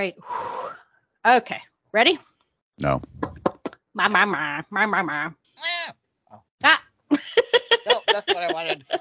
[0.00, 0.16] right.
[1.26, 1.60] Okay.
[1.92, 2.18] Ready?
[2.80, 3.02] No.
[3.92, 5.18] Ma ma ma ma ma ma.
[6.32, 6.40] Oh.
[6.64, 6.80] Ah.
[7.86, 8.80] No, that's what I wanted.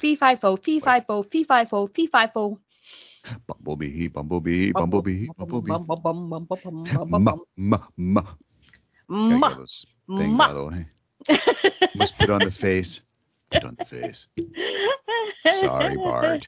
[0.00, 2.58] Fee fi fo, fee fi fo, fee fi fo, fee fi fo.
[3.48, 5.70] Bumblebee, bumblebee, bumblebee, bumblebee.
[5.72, 8.22] Bum, bum, bum, bum, bum, bum, bum, Ma, ma, ma.
[9.08, 9.48] Ma.
[9.48, 10.52] get those Ma.
[10.52, 10.86] the way.
[11.94, 13.00] Must put on the face.
[13.50, 14.26] Put on the face.
[15.60, 16.46] Sorry, Bart.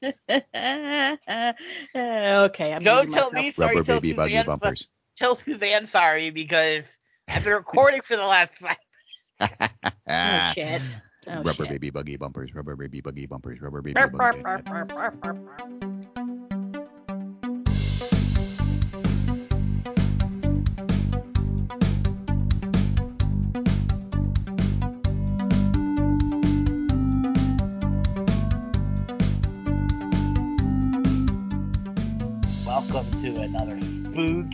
[1.94, 3.32] okay, I'm Don't tell myself.
[3.32, 3.76] me sorry.
[3.76, 4.88] Rubber tell baby buggy Suzanne, bumpers.
[5.16, 6.84] Tell Suzanne sorry because
[7.28, 8.76] I've been recording for the last five.
[10.08, 10.82] Oh shit.
[11.28, 11.68] Oh, Rubber shit.
[11.70, 12.54] baby buggy bumpers.
[12.54, 13.60] Rubber baby buggy bumpers.
[13.60, 14.16] Rubber baby buggy.
[14.16, 15.95] burp,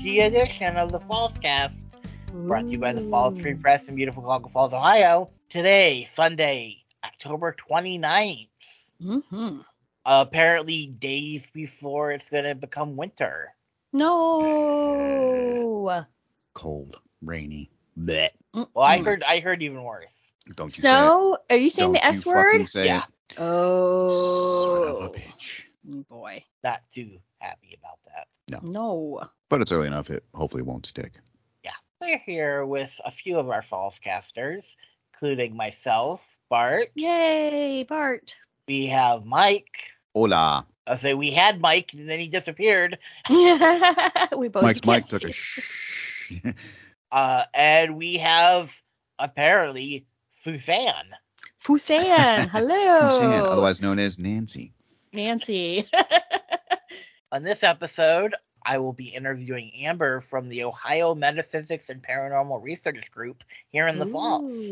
[0.02, 1.87] spooky edition of the Falls Cast,
[2.32, 5.30] brought to you by the Falls Free Press in beautiful Cuyahoga Falls, Ohio.
[5.49, 8.49] Today, Sunday, October 29th.
[9.01, 9.59] Mm-hmm.
[10.04, 13.54] apparently, days before it's going to become winter.
[13.93, 14.45] No.
[16.55, 17.71] Cold, rainy.
[17.96, 18.30] Bleh.
[18.55, 20.32] Well, I heard I heard even worse.
[20.57, 21.38] Don't you Snow?
[21.49, 22.68] Are you saying Don't the S you fucking word?
[22.68, 23.05] say Yeah.
[23.29, 23.37] it.
[23.38, 24.65] Oh.
[24.65, 25.62] Son of a bitch.
[26.09, 26.43] Boy.
[26.65, 28.27] Not too happy about that.
[28.63, 29.23] No.
[29.49, 30.11] But it's early enough.
[30.11, 31.13] It hopefully won't stick.
[31.65, 31.71] Yeah.
[32.01, 34.77] We're here with a few of our false casters,
[35.15, 36.91] including myself, Bart.
[36.95, 38.37] Yay, Bart.
[38.69, 39.91] We have Mike.
[40.15, 40.67] Hola.
[40.87, 42.99] I say we had Mike, and then he disappeared.
[43.30, 45.33] we both Mike's Mike took a see.
[45.33, 45.61] shh.
[47.13, 48.75] Uh, and we have
[49.19, 50.07] apparently
[50.43, 51.15] Suzanne.
[51.63, 52.49] Fusan.
[52.51, 53.11] Hello.
[53.11, 54.73] Suzanne, otherwise known as Nancy.
[55.13, 55.87] Nancy.
[57.33, 63.11] On this episode, I will be interviewing Amber from the Ohio Metaphysics and Paranormal Research
[63.11, 64.71] Group here in the Falls.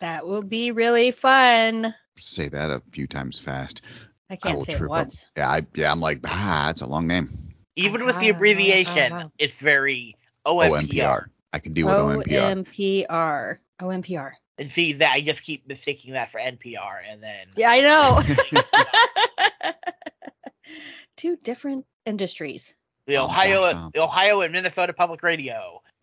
[0.00, 1.94] That will be really fun.
[2.18, 3.80] Say that a few times fast.
[4.28, 5.22] I I can't will say it once.
[5.22, 5.28] up.
[5.38, 7.54] Yeah, I, yeah, I'm like, ah, it's a long name.
[7.76, 10.16] Even with the abbreviation, it's very
[10.46, 10.86] OMPR.
[10.86, 11.24] OMPR.
[11.54, 13.06] I can deal with OMPR.
[13.08, 13.56] OMPR.
[13.80, 14.32] OMPR.
[14.58, 18.22] And see that I just keep mistaking that for NPR, and then Yeah, I know.
[21.20, 22.72] Two different industries.
[23.06, 23.90] the Oh, Ohio, gosh, Tom.
[23.92, 25.82] the Ohio and Minnesota Public Radio.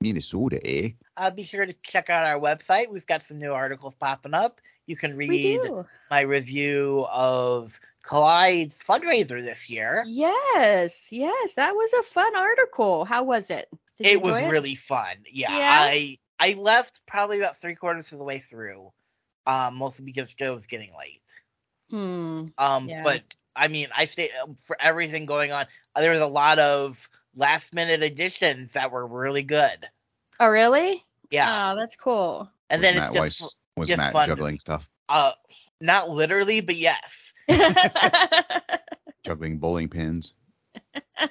[0.00, 0.90] Minnesota, eh?
[1.16, 2.90] Uh, be sure to check out our website.
[2.90, 4.60] We've got some new articles popping up.
[4.86, 5.86] You can we read do.
[6.10, 10.04] my review of Collide's fundraiser this year.
[10.06, 13.06] Yes, yes, that was a fun article.
[13.06, 13.68] How was it?
[13.96, 15.16] Did it was enjoy really fun.
[15.30, 15.78] Yeah, Yeah?
[15.80, 18.92] I I left probably about three quarters of the way through,
[19.46, 21.22] um, mostly because it was getting late.
[21.92, 22.46] Hmm.
[22.58, 23.02] Um, Yeah.
[23.04, 23.22] but
[23.54, 25.66] I mean, I stayed um, for everything going on.
[25.94, 29.86] uh, There was a lot of last minute additions that were really good.
[30.40, 31.04] Oh, really?
[31.30, 32.50] Yeah, Oh, that's cool.
[32.70, 35.32] and was then Matt it's Weiss, just was just Matt fun juggling stuff, uh,
[35.80, 37.32] not literally, but yes.
[39.24, 40.34] juggling bowling pins.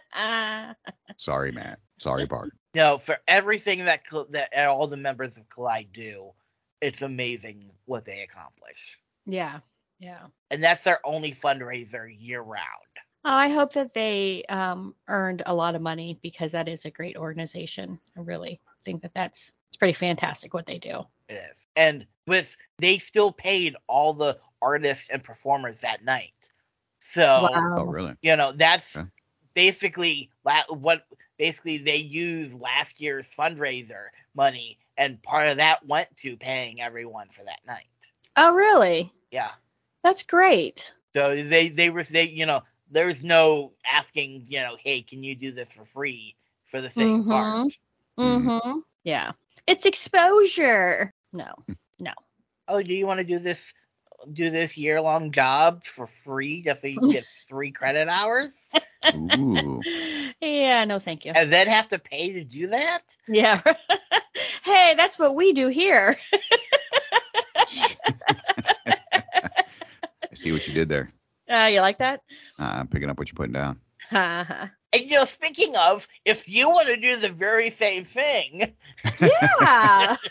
[1.18, 1.80] Sorry, Matt.
[1.98, 2.52] Sorry, Bart.
[2.74, 6.32] No, for everything that Col- that all the members of Collide do,
[6.82, 8.98] it's amazing what they accomplish.
[9.26, 9.60] yeah,
[10.02, 10.26] yeah.
[10.50, 12.66] And that's their only fundraiser year round.
[13.24, 16.92] Oh, I hope that they um, earned a lot of money because that is a
[16.92, 18.00] great organization.
[18.18, 21.06] I really think that that's it's pretty fantastic what they do.
[21.30, 21.68] It is.
[21.76, 26.34] And with they still paid all the artists and performers that night.
[27.00, 27.76] So wow.
[27.78, 28.16] Oh, really?
[28.24, 29.08] you know that's Okay.
[29.54, 31.06] basically la- what
[31.38, 37.28] basically they used last year's fundraiser money, and part of that went to paying everyone
[37.30, 37.86] for that night.
[38.36, 39.12] Oh, really?
[39.32, 39.52] Yeah.
[40.04, 40.94] That's great.
[41.14, 45.36] So they they were they you know there's no asking you know hey can you
[45.36, 46.36] do this for free
[46.66, 47.26] for the sake Mhm.
[47.26, 47.78] of art.
[48.20, 48.46] Mhm.
[48.46, 48.80] Mm-hmm.
[49.04, 49.32] Yeah.
[49.68, 51.14] It's exposure.
[51.34, 51.54] No.
[52.00, 52.14] No.
[52.68, 53.74] Oh, do you want to do this
[54.32, 58.52] do this year long job for free just so you get three credit hours
[59.16, 59.82] Ooh.
[60.42, 61.32] yeah, no thank you.
[61.34, 63.02] and then have to pay to do that?
[63.28, 63.60] Yeah.
[64.64, 66.18] hey, that's what we do here.
[70.42, 71.12] See what you did there.
[71.50, 72.22] Uh, you like that?
[72.60, 73.80] Uh, I'm picking up what you're putting down.
[74.10, 74.72] Ha ha.
[74.94, 78.74] And you know, speaking of, if you want to do the very same thing,
[79.22, 80.16] yeah.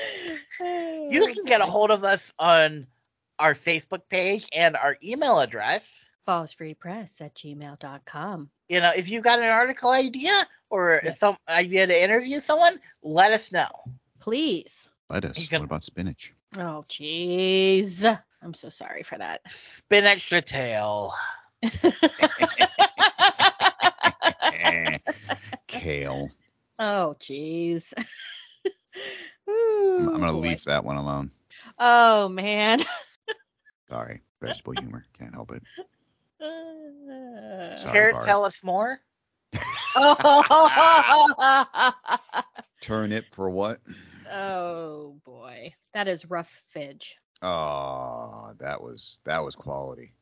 [1.10, 2.86] you can get a hold of us on
[3.38, 6.06] our Facebook page and our email address.
[6.28, 8.50] Fallsfreepress at gmail.com.
[8.68, 11.14] You know, if you've got an article idea or Yeah.
[11.14, 13.68] some idea to interview someone, let us know.
[14.20, 14.90] Please.
[15.08, 15.38] Lettuce.
[15.38, 16.32] You can- What about spinach?
[16.56, 18.04] Oh, jeez.
[18.42, 19.40] I'm so sorry for that.
[19.50, 21.12] Spinach to tail.
[25.66, 26.30] Kale.
[26.78, 27.92] oh, jeez.
[29.48, 30.38] I'm, I'm gonna boy.
[30.38, 31.30] leave that one alone.
[31.78, 32.82] Oh man.
[33.88, 35.04] Sorry, vegetable humor.
[35.18, 35.62] Can't help it.
[36.40, 38.24] Uh, Sorry, Care to Bart.
[38.24, 39.00] tell us more?
[42.80, 43.80] Turnip for what?
[44.32, 47.16] oh boy, that is rough fidge.
[47.42, 50.12] Oh, that was that was quality.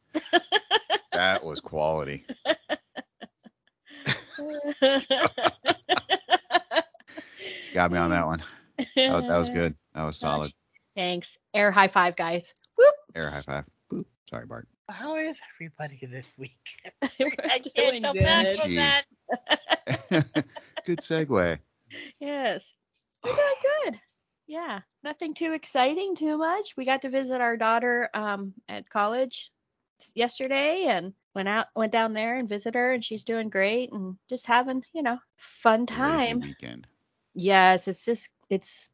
[1.12, 2.24] that was quality.
[7.74, 8.42] Got me on that one.
[8.96, 9.74] That, was- that was good.
[9.94, 10.52] That was solid.
[10.96, 11.38] Thanks.
[11.54, 12.52] Air high five, guys.
[12.76, 12.94] Whoop.
[13.14, 13.64] Air high five.
[13.92, 14.04] Boop.
[14.30, 14.66] Sorry, Bart.
[14.88, 16.58] How is everybody this week?
[17.02, 18.56] I can't come back good.
[18.58, 19.04] from that.
[20.86, 21.58] good segue.
[22.20, 22.72] Yes.
[23.24, 23.46] We're doing
[23.84, 24.00] good.
[24.48, 24.82] Yeah.
[25.04, 26.76] Nothing too exciting too much.
[26.76, 29.52] We got to visit our daughter um at college
[30.14, 34.18] yesterday and went out went down there and visit her and she's doing great and
[34.28, 36.44] just having, you know, fun time.
[36.44, 36.88] weekend.
[37.34, 38.88] Yes, it's just it's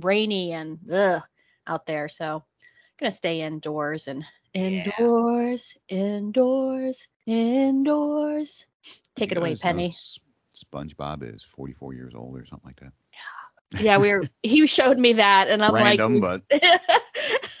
[0.00, 1.22] rainy and ugh
[1.66, 2.44] out there, so
[2.98, 4.24] gonna stay indoors and
[4.56, 4.92] Yeah.
[4.98, 8.66] indoors, indoors, indoors.
[9.16, 9.98] Take You it away, Penny.
[10.54, 12.92] SpongeBob is 44 years old or something like that.
[13.78, 14.24] Yeah, we were.
[14.42, 16.80] He showed me that, and I'm Random, like, but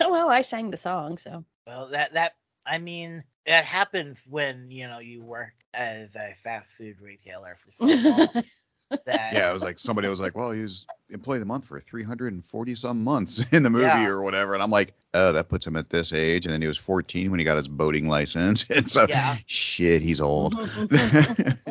[0.00, 2.34] well, I sang the song, so Well, that that
[2.64, 7.70] I mean, that happens when you know you work as a fast food retailer for
[7.72, 8.44] so long.
[9.04, 11.64] that yeah, it was like somebody was like, well, he was employee of the month
[11.66, 14.08] for 340 some months in the movie Yeah.
[14.08, 16.68] or whatever, and I'm like, oh, that puts him at this age, and then he
[16.68, 19.36] was 14 when he got his boating license, and so Yeah.
[19.46, 20.54] shit, he's old.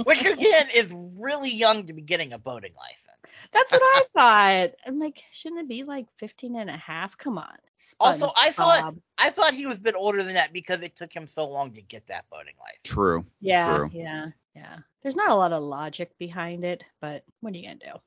[0.04, 3.07] which again is really young to be getting a boating license.
[3.52, 4.76] That's what I thought.
[4.86, 7.18] I'm like, shouldn't it be like 15 and a half?
[7.18, 7.56] Come on.
[8.00, 9.02] Also, I thought- SpongeBob.
[9.18, 11.74] I thought he was a bit older than that because it took him so long
[11.74, 12.80] to get that boating license.
[12.84, 13.26] True.
[13.42, 13.90] Yeah, True.
[13.94, 14.78] yeah, yeah.
[15.02, 18.00] There's not a lot of logic behind it, but what are you gonna do?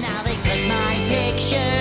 [0.00, 1.71] Now they put my picture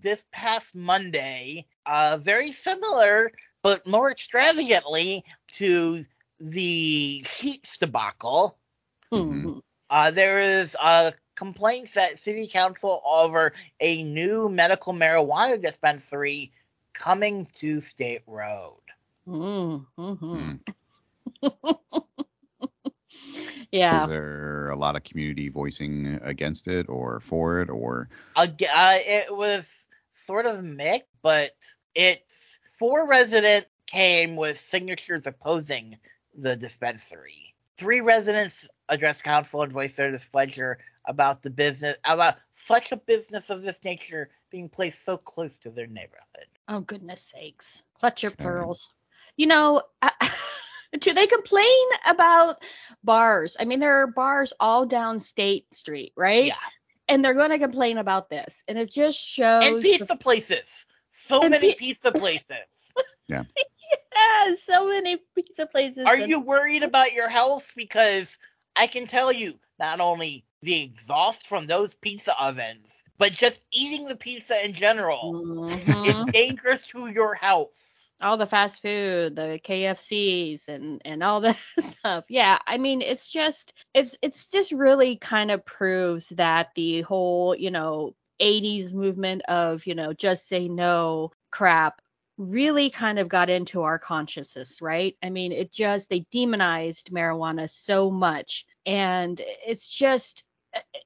[0.00, 3.32] This past Monday, uh, very similar
[3.62, 6.04] but more extravagantly to
[6.40, 8.58] the Sheets debacle,
[9.12, 9.42] Mhm.
[9.44, 9.62] Mhm.
[9.90, 16.52] uh, there is uh, complaints at City Council over a new medical marijuana dispensary
[16.94, 18.80] coming to State Road.
[19.26, 20.60] Mm, mhm.
[20.60, 20.60] Mm.
[23.70, 24.06] yeah.
[24.06, 29.34] Was there a lot of community voicing against it or for it or uh, it
[29.34, 29.79] was
[30.30, 31.50] sort of mixed, but
[31.92, 35.96] it's four residents came with signatures opposing
[36.38, 37.56] the dispensary.
[37.76, 43.50] Three residents addressed council and voiced their displeasure about the business about such a business
[43.50, 46.46] of this nature being placed so close to their neighborhood.
[46.68, 47.82] Oh goodness sakes.
[47.98, 48.44] Clutch your Okay.
[48.44, 48.88] pearls.
[49.36, 49.82] You know,
[51.00, 52.62] do they complain about
[53.02, 53.56] bars?
[53.58, 56.46] I mean, there are bars all down State Street, right?
[56.46, 56.54] Yeah.
[57.10, 59.64] And they're going to complain about this, and it just shows.
[59.64, 60.86] And pizza places.
[61.10, 62.56] So many pi- pizza places.
[63.28, 63.44] Yeah,
[64.16, 66.04] Yeah, so many pizza places.
[66.06, 67.72] Are and- you worried about your health?
[67.76, 68.38] Because
[68.76, 74.06] I can tell you, not only the exhaust from those pizza ovens, but just eating
[74.06, 76.04] the pizza in general Mhm.
[76.04, 77.89] is dangerous to your health.
[78.22, 82.24] All the fast food, the KFCs and and all that stuff.
[82.28, 87.54] Yeah, I mean it's just it's it's just really kind of proves that the whole,
[87.54, 92.00] you know, 80s movement of, you know, just say no crap
[92.38, 95.14] really kind of got into our consciousness, right?
[95.22, 100.44] I mean, it just they demonized marijuana so much and it's just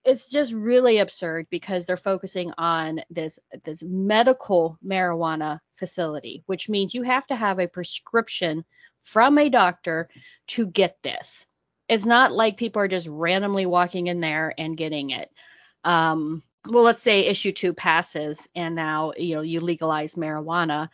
[0.04, 6.94] it's just really absurd because they're focusing on this this medical marijuana facility, which means
[6.94, 8.64] you have to have a prescription
[9.02, 10.08] from a doctor
[10.48, 11.46] to get this.
[11.88, 15.30] It's not like people are just randomly walking in there and getting it.
[15.84, 20.88] Um, well, let's say issue two passes and now you know you legalize marijuana.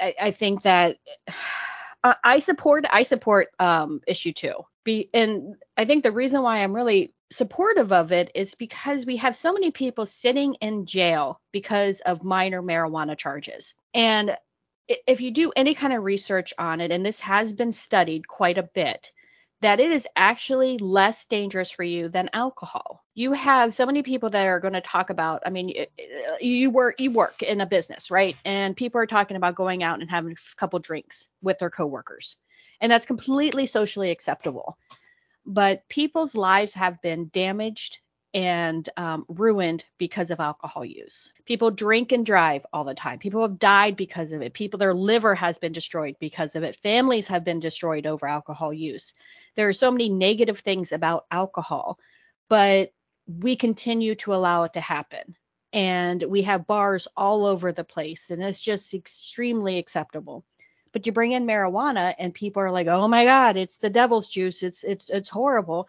[0.00, 0.98] I, I think that
[2.04, 4.54] I support I support um, issue two.
[4.84, 9.16] Be, and I think the reason why I'm really supportive of it is because we
[9.18, 13.72] have so many people sitting in jail because of minor marijuana charges.
[13.94, 14.36] And
[14.88, 18.58] if you do any kind of research on it, and this has been studied quite
[18.58, 19.12] a bit,
[19.60, 23.04] that it is actually less dangerous for you than alcohol.
[23.14, 25.44] You have so many people that are going to talk about.
[25.46, 25.72] I mean,
[26.40, 28.36] you work you work in a business, right?
[28.44, 32.36] And people are talking about going out and having a couple drinks with their coworkers,
[32.80, 34.76] and that's completely socially acceptable.
[35.46, 37.98] But people's lives have been damaged
[38.34, 41.30] and um, ruined because of alcohol use.
[41.44, 43.18] People drink and drive all the time.
[43.18, 44.54] People have died because of it.
[44.54, 46.76] People, their liver has been destroyed because of it.
[46.76, 49.12] Families have been destroyed over alcohol use.
[49.54, 51.98] There are so many negative things about alcohol,
[52.48, 52.92] but
[53.26, 55.36] we continue to allow it to happen.
[55.74, 60.44] And we have bars all over the place, and it's just extremely acceptable.
[60.92, 64.28] But you bring in marijuana, and people are like, "Oh my God, it's the devil's
[64.28, 64.62] juice.
[64.62, 65.88] It's it's it's horrible."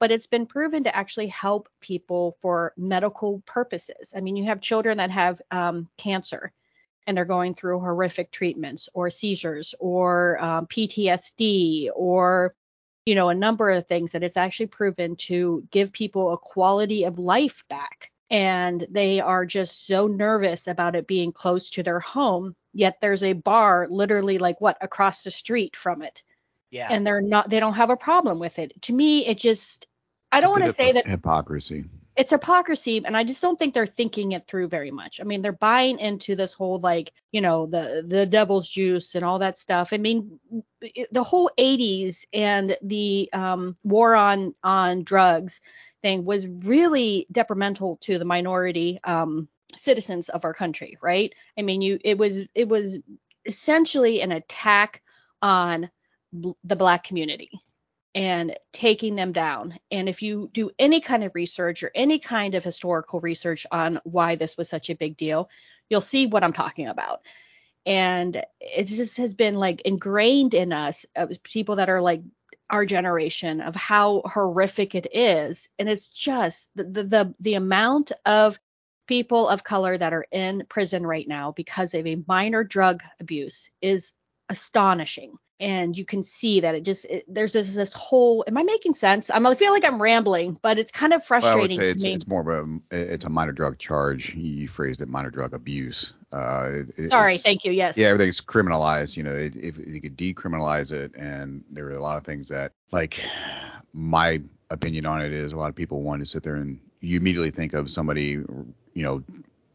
[0.00, 4.12] But it's been proven to actually help people for medical purposes.
[4.16, 6.52] I mean, you have children that have um, cancer
[7.06, 12.54] and they're going through horrific treatments or seizures or um, PTSD or
[13.06, 17.04] you know a number of things that it's actually proven to give people a quality
[17.04, 22.00] of life back and they are just so nervous about it being close to their
[22.00, 26.22] home yet there's a bar literally like what across the street from it
[26.74, 26.88] Yeah.
[26.90, 29.86] and they're not they don't have a problem with it to me it just
[30.32, 31.84] i don't want to say that hypocrisy.
[32.16, 35.40] it's hypocrisy and i just don't think they're thinking it through very much i mean
[35.40, 39.56] they're buying into this whole like you know the the devil's juice and all that
[39.56, 40.40] stuff i mean
[40.80, 45.60] it- the whole 80s and the um, war on on drugs
[46.02, 51.82] thing was really detrimental to the minority um, citizens of our country right i mean
[51.82, 52.98] you it was it was
[53.46, 55.00] essentially an attack
[55.40, 55.88] on
[56.34, 57.50] bl- the black community
[58.14, 59.78] and taking them down.
[59.90, 64.00] And if you do any kind of research or any kind of historical research on
[64.04, 65.48] why this was such a big deal,
[65.88, 67.22] you'll see what I'm talking about.
[67.86, 71.04] And it just has been like ingrained in us,
[71.42, 72.22] people that are like
[72.70, 75.68] our generation, of how horrific it is.
[75.78, 78.58] And it's just the the the, the amount of
[79.06, 83.70] people of color that are in prison right now because of a minor drug abuse
[83.82, 84.12] is
[84.48, 88.62] astonishing and you can see that it just it, there's this this whole am i
[88.62, 91.90] making sense I'm, i feel like i'm rambling but it's kind of Well, frustrating to
[91.90, 94.34] it's it's more of a it's a minor drug charge.
[94.34, 96.12] You phrased it minor drug abuse.
[96.32, 99.16] Uh, it- sorry thank you yes yeah, everything's criminalized.
[99.16, 102.48] You know, it, if you could decriminalize it, and there are a lot of things
[102.48, 103.20] that, like,
[103.92, 107.16] my opinion on it is a lot of people want to sit there and you
[107.16, 109.22] immediately think of somebody, you know,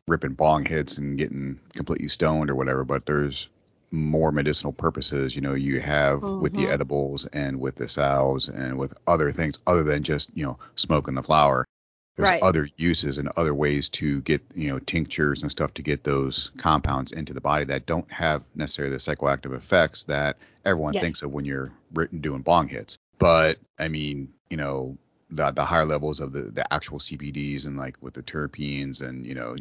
[0.07, 3.47] ripping bong hits and getting completely stoned or whatever, but there's
[3.91, 5.35] more medicinal purposes.
[5.35, 6.71] You know, you have with the Mhm.
[6.71, 11.15] edibles and with the salves and with other things other than just you know smoking
[11.15, 11.65] the flower.
[12.17, 12.43] There's Right.
[12.43, 16.51] other uses and other ways to get you know tinctures and stuff to get those
[16.57, 21.03] compounds into the body that don't have necessarily the psychoactive effects that everyone Yes.
[21.03, 22.97] thinks of when you're written doing bong hits.
[23.19, 24.97] But I mean, you know,
[25.31, 29.25] the the higher levels of the the actual CBDs and like with the terpenes and
[29.25, 29.55] you know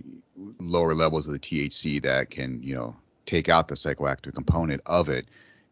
[0.59, 2.97] lower levels of the THC that can you know
[3.29, 5.27] take out the psychoactive component of it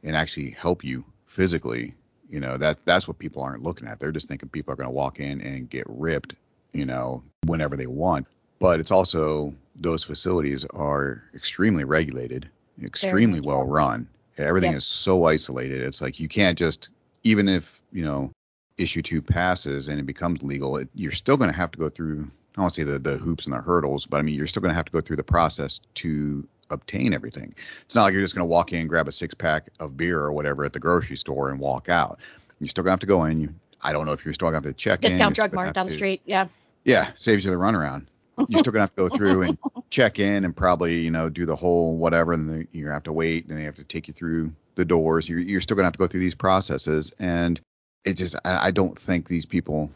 [0.05, 1.95] and actually help you physically.
[2.29, 3.99] You know that that's what people aren't looking at.
[4.01, 6.35] They're just thinking people are going to walk in and get ripped,
[6.73, 8.27] you know, whenever they want.
[8.59, 12.49] But it's also those facilities are extremely regulated,
[12.83, 14.09] extremely well run.
[14.39, 14.79] Everything Yep.
[14.79, 15.83] is so isolated.
[15.83, 16.89] It's like you can't just
[17.23, 18.33] even if you know
[18.77, 21.89] issue two passes and it becomes legal, it, you're still going to have to go
[21.89, 22.31] through.
[22.57, 24.73] I won't say the the hoops and the hurdles, but I mean you're still going
[24.73, 27.55] to have to go through the process to obtain everything.
[27.85, 30.21] It's not like you're just going to walk in, grab a six pack of beer
[30.21, 32.19] or whatever at the grocery store and walk out.
[32.61, 33.41] You're still going to have to go in.
[33.41, 35.11] You, I don't know if you're still going to have to check in.
[35.11, 36.49] discount drug mart down the street yeah
[36.87, 38.07] yeah, saves you the runaround.
[38.49, 39.59] You're still gonna have to go through and
[39.91, 43.13] check in and probably you know do the whole whatever, and then you have to
[43.13, 45.29] wait, and they have to take you through the doors.
[45.29, 47.61] You're you're still gonna have to go through these processes, and
[48.05, 49.91] it just I, I don't think these people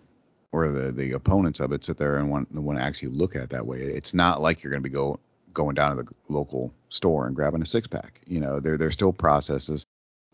[0.52, 3.42] or the the opponents of it sit there and want want to actually look at
[3.42, 3.78] it that way.
[3.78, 5.20] It's not like you're gonna be go
[5.52, 8.21] going down to the local store and grabbing a six pack.
[8.26, 9.85] You know, there there's still processes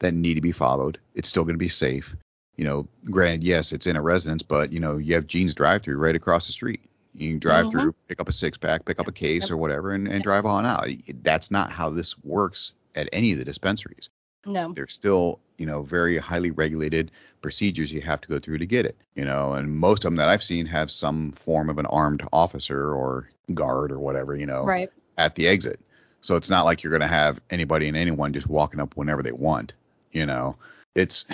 [0.01, 0.99] that need to be followed.
[1.15, 2.15] It's still gonna be safe
[2.57, 5.83] you know, granted, yes, it's in a residence, but you know, you have Jeans drive
[5.83, 6.81] through right across the street.
[7.15, 7.71] You can drive Mhm.
[7.71, 10.45] through, pick up a six pack, pick up a case or whatever, and, and drive
[10.47, 10.89] on out.
[11.23, 14.09] That's not how this works at any of the dispensaries.
[14.47, 17.11] no There's still, you know, very highly regulated
[17.43, 18.97] procedures you have to go through to get it.
[19.15, 22.23] You know, and most of them that I've seen have some form of an armed
[22.33, 25.81] officer or guard or whatever, you know, right at the exit.
[26.23, 29.23] So it's not like you're going to have anybody and anyone just walking up whenever
[29.23, 29.75] they want.
[30.13, 30.57] You know,
[30.95, 31.25] it's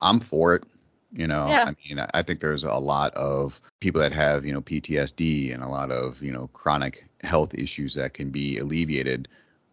[0.00, 0.64] I'm for it.
[1.12, 1.64] You know, Yeah.
[1.68, 5.62] I mean, I- think there's a lot of people that have, you know, PTSD and
[5.62, 9.28] a lot of, you know, chronic health issues that can be alleviated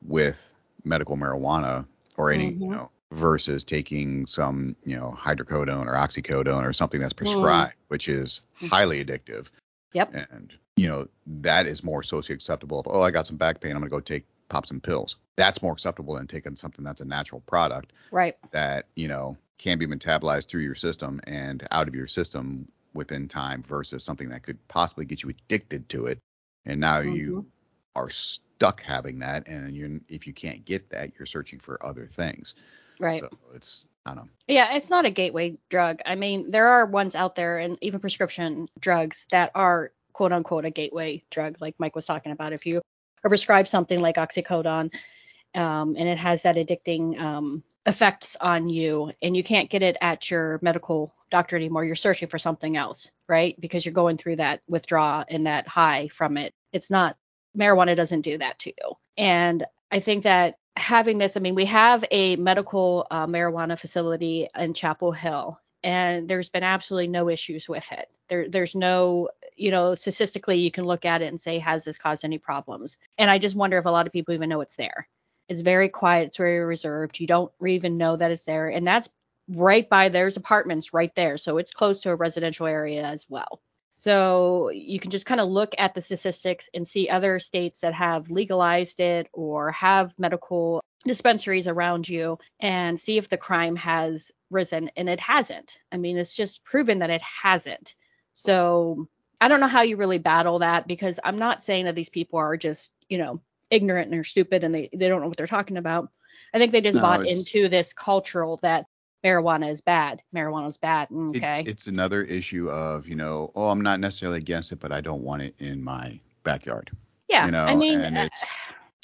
[0.06, 0.52] with
[0.84, 1.86] medical marijuana
[2.18, 2.62] or any Mhm.
[2.62, 8.10] you know versus taking some you know hydrocodone or oxycodone or something that's prescribed, which
[8.10, 9.48] is highly addictive.
[9.94, 10.14] Yep.
[10.32, 11.08] And you know
[11.42, 12.80] that is more socially acceptable.
[12.80, 15.18] If, oh, I got some back pain, I'm gonna go take pop some pills.
[15.36, 18.38] That's more acceptable than taking something that's a natural product Right.
[18.52, 23.28] that you know can be metabolized through your system and out of your system within
[23.28, 26.20] time versus something that could possibly get you addicted to it
[26.66, 28.00] and now you mm-hmm.
[28.00, 32.08] are stuck having that and you if you can't get that you're searching for other
[32.16, 32.56] things
[33.00, 33.20] Right.
[33.20, 36.00] so it's i don't know Yeah, it's not a gateway drug.
[36.06, 40.66] I mean, there are ones out there and even prescription drugs that are quote unquote
[40.66, 42.52] a gateway drug, like Mike was talking about.
[42.52, 42.82] If you
[43.24, 44.92] are prescribed something like oxycodone,
[45.54, 49.96] um, and it has that addicting um, effects on you, and you can't get it
[50.02, 53.62] at your medical doctor anymore, you're searching for something else, right?
[53.62, 56.56] Because you're going through that withdrawal and that high from it.
[56.74, 57.16] It's not
[57.56, 58.94] marijuana doesn't do that to you.
[59.20, 64.48] And I think that having this, I mean, we have a medical uh, marijuana facility
[64.58, 68.10] in Chapel Hill, and there's been absolutely no issues with it.
[68.30, 71.98] There, there's no, you know, statistically you can look at it and say, has this
[71.98, 72.98] caused any problems?
[73.18, 75.08] And I just wonder if a lot of people even know it's there.
[75.50, 77.20] It's very quiet, it's very reserved.
[77.20, 79.10] You don't even know that it's there, and that's
[79.50, 83.62] right by there's apartments right there, so it's close to a residential area as well.
[83.98, 87.96] So you can just kind of look at the statistics and see other states that
[87.96, 94.32] have legalized it or have medical dispensaries around you and see if the crime has
[94.52, 94.92] risen.
[94.96, 95.78] And it hasn't.
[95.92, 97.96] I mean, it's just proven that it hasn't.
[98.34, 99.08] So
[99.40, 102.40] I don't know how you really battle that because I'm not saying that these people
[102.40, 105.48] are just, you know, ignorant and they're stupid and they, they don't know what they're
[105.48, 106.10] talking about.
[106.54, 108.86] I think they just No, bought into this cultural that
[109.24, 110.22] marijuana is bad.
[110.36, 111.10] Marijuana is bad.
[111.10, 111.64] Mm, It- Okay.
[111.68, 115.22] it's another issue of you know oh i'm not necessarily against it but i don't
[115.22, 116.90] want it in my backyard
[117.30, 118.46] Yeah, you know, I mean, and uh, it's-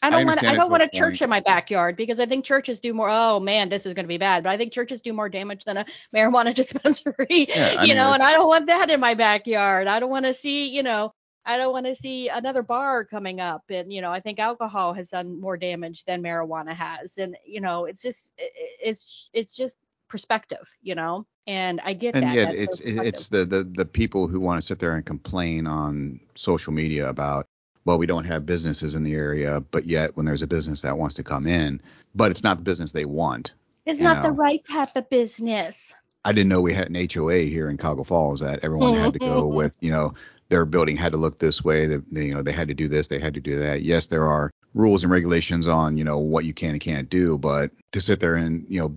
[0.04, 0.44] I I don't want.
[0.44, 3.10] I don't want a a church in my backyard because I think churches do more.
[3.10, 4.44] Oh man, this is going to be bad.
[4.44, 7.48] But I think churches do more damage than a marijuana dispensary.
[7.48, 9.88] Yeah, you mean, know, and I don't want that in my backyard.
[9.88, 10.68] I don't want to see.
[10.68, 11.14] You know,
[11.46, 13.64] I don't want to see another bar coming up.
[13.70, 17.18] And you know, I think alcohol has done more damage than marijuana has.
[17.18, 19.78] And you know, it's just, it's, it's just
[20.10, 20.70] perspective.
[20.82, 22.36] You know, and I get and that.
[22.36, 23.08] yet it's perspective.
[23.08, 27.10] it's the, the the people who want to sit there and complain on social media
[27.10, 27.48] about
[27.86, 30.98] well we don't have businesses in the area but yet when there's a business that
[30.98, 31.82] wants to come in
[32.16, 33.54] but it's not the business they want
[33.86, 35.94] It's not the right type of business.
[36.26, 39.20] i didn't know we had an hoa here in Cuyahoga falls that everyone had to
[39.20, 39.56] go mm-hmm.
[39.56, 40.14] with you know
[40.50, 43.08] their building had to look this way that you know they had to do this
[43.08, 46.46] they had to do that yes there are rules and regulations on you know what
[46.46, 48.96] you can and can't do but to sit there and you know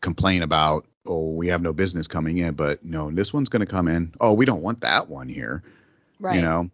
[0.00, 3.66] complain about oh we have no business coming in but no this one's going to
[3.66, 5.62] come in oh we don't want that one here
[6.20, 6.36] Right.
[6.36, 6.70] you know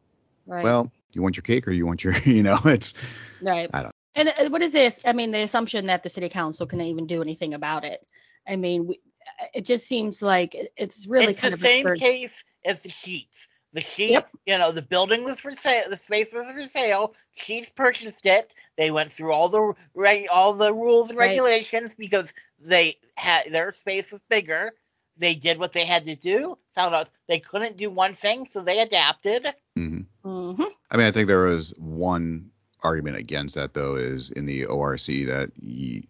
[0.46, 0.64] Right.
[0.64, 2.94] well you want your cake or you want your you know it's
[3.40, 3.68] Right.
[3.74, 5.00] I don't- And what is this?
[5.04, 8.00] I mean, the assumption that the city council can even do anything about it.
[8.48, 9.00] I mean, we,
[9.40, 11.98] uh, it just seems like it's really it's kind the of same absurd.
[12.00, 13.48] case as the sheets.
[13.72, 14.30] The sheet, Yep.
[14.46, 17.14] you know, the building was for sale, the space was for sale.
[17.34, 18.54] Sheets purchased it.
[18.76, 21.30] They went through all the reg, all the rules and Right.
[21.30, 24.72] regulations because they had their space was bigger.
[25.16, 26.56] They did what they had to do.
[26.76, 29.52] Found out they couldn't do one thing, so they adapted.
[29.76, 30.06] mhm.
[30.22, 32.50] hmm i mean i think there was one
[32.82, 36.02] argument against that though is in the orc that you,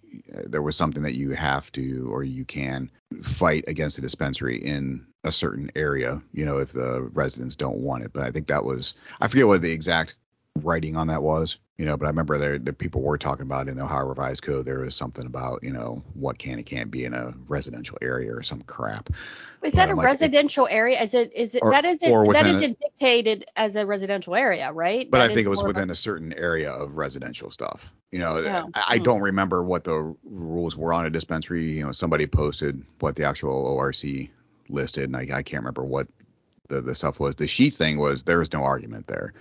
[0.46, 2.90] there was something that you have to or you can
[3.22, 8.02] fight against a dispensary in a certain area you know if the residents don't want
[8.04, 8.12] it.
[8.12, 10.16] But i think that was i forget what the exact
[10.62, 13.66] writing on that was you know but i remember there the people were talking about
[13.68, 16.90] in the ohio revised code there was something about you know what can and can't
[16.90, 19.10] be in a residential area or some crap
[19.62, 21.00] Is that a like, it- residential area?
[21.02, 21.32] Is it?
[21.34, 21.62] Is it?
[21.62, 22.00] Or- that isn't.
[22.30, 25.10] That a- dictated as a residential area, right?
[25.10, 27.90] but That I think it was more a- within a certain area of residential stuff.
[28.12, 28.64] You know, Yeah.
[28.74, 31.64] I, I don't remember what the rules were on a dispensary.
[31.64, 34.28] You know, somebody posted what the actual ORC
[34.68, 36.08] listed, and I, I can't remember what
[36.68, 37.34] the, the stuff was.
[37.36, 39.32] The sheets thing was there was no argument there.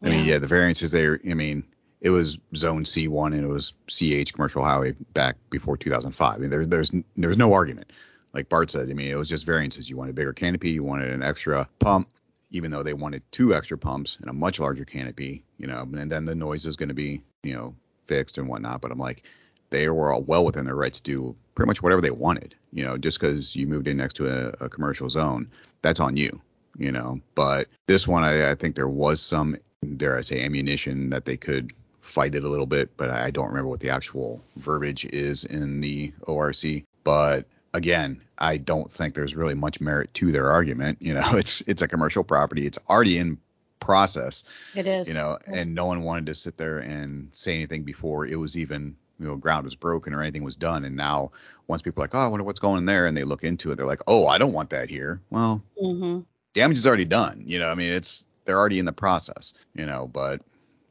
[0.00, 0.34] I mean, Yeah.
[0.34, 1.18] yeah, the variances there.
[1.28, 1.64] I mean,
[2.02, 6.34] it was Zone C1 and it was CH Commercial Highway back before 2005.
[6.34, 7.92] I mean, there, there's there's no argument.
[8.34, 9.88] Like Bart said, I mean, it was just variances.
[9.88, 12.08] You wanted a bigger canopy, you wanted an extra pump,
[12.50, 16.10] even though they wanted two extra pumps and a much larger canopy, you know, and
[16.10, 17.74] then the noise is going to be, you know,
[18.08, 18.80] fixed and whatnot.
[18.80, 19.22] But I'm like,
[19.70, 22.84] they were all well within their rights to do pretty much whatever they wanted, you
[22.84, 25.48] know, just because you moved in next to a, a commercial zone,
[25.82, 26.40] that's on you,
[26.78, 27.20] you know.
[27.36, 29.56] But this one, I, I think there was some,
[29.98, 31.72] dare I say, ammunition that they could
[32.12, 35.80] fight it a little bit, but I don't remember what the actual verbiage is in
[35.80, 36.82] the ORC.
[37.04, 40.98] But again, I don't think there's really much merit to their argument.
[41.00, 42.66] You know, it's it's a commercial property.
[42.66, 43.38] It's already in
[43.80, 44.44] process,
[44.74, 45.08] It is.
[45.08, 45.60] you know, Yeah.
[45.60, 49.26] and no one wanted to sit there and say anything before it was even you
[49.26, 50.84] know ground was broken or anything was done.
[50.84, 51.32] And now
[51.66, 53.72] once people are like, oh, I wonder what's going in there, and they look into
[53.72, 55.20] it, they're like, oh, I don't want that here.
[55.30, 56.20] Well, hmm
[56.54, 57.42] damage is already done.
[57.46, 59.54] You know, I mean, it's they're already in the process.
[59.74, 60.42] You know, but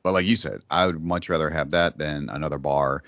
[0.04, 3.04] but like you said, I would much rather have that than another bar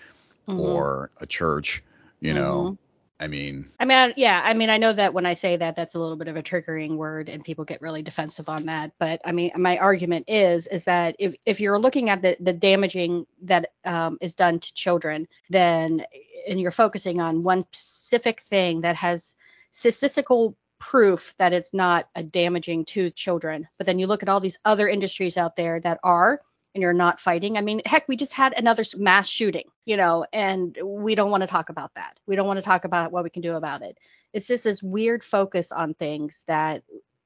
[0.48, 0.60] Mm-hmm.
[0.60, 1.84] or a church.
[2.20, 2.74] You know,
[3.20, 5.76] I mean, I mean, I- yeah, I mean, I know that when I say that,
[5.76, 8.92] that's a little bit of a triggering word, and people get really defensive on that.
[9.00, 12.54] But I mean, my argument is, is that if if you're looking at the the
[12.54, 16.04] damaging that um, is done to children, then
[16.48, 19.36] and you're focusing on one specific thing that has
[19.72, 24.40] statistical proof that it's not a damaging to children, but then you look at all
[24.40, 26.42] these other industries out there that are.
[26.76, 27.56] And you're not fighting.
[27.58, 31.42] I mean, heck, we just had another mass shooting, you know, and we don't want
[31.42, 32.18] to talk about that.
[32.26, 33.98] We don't want to talk about what we can do about it
[34.34, 36.84] it's just this weird focus on things that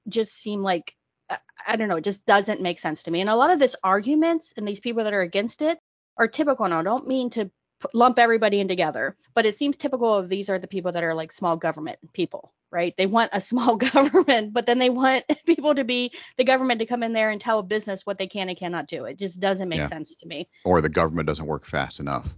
[0.08, 0.94] just seem like
[1.30, 3.20] I- I don't know, it just doesn't make sense to me.
[3.22, 5.80] And a lot of this arguments and these people that are against it
[6.18, 6.66] are typical.
[6.66, 7.52] And I don't mean to
[7.94, 11.14] lump everybody in together, but it seems typical of these are the people that are
[11.14, 12.96] like small government people, right?
[12.98, 16.86] They want a small government, but then they want people to be the government to
[16.86, 19.06] come in there and tell a business what they can and cannot do.
[19.06, 19.88] It just doesn't make Yeah.
[19.88, 20.48] sense to me.
[20.66, 22.34] or the government doesn't work fast enough.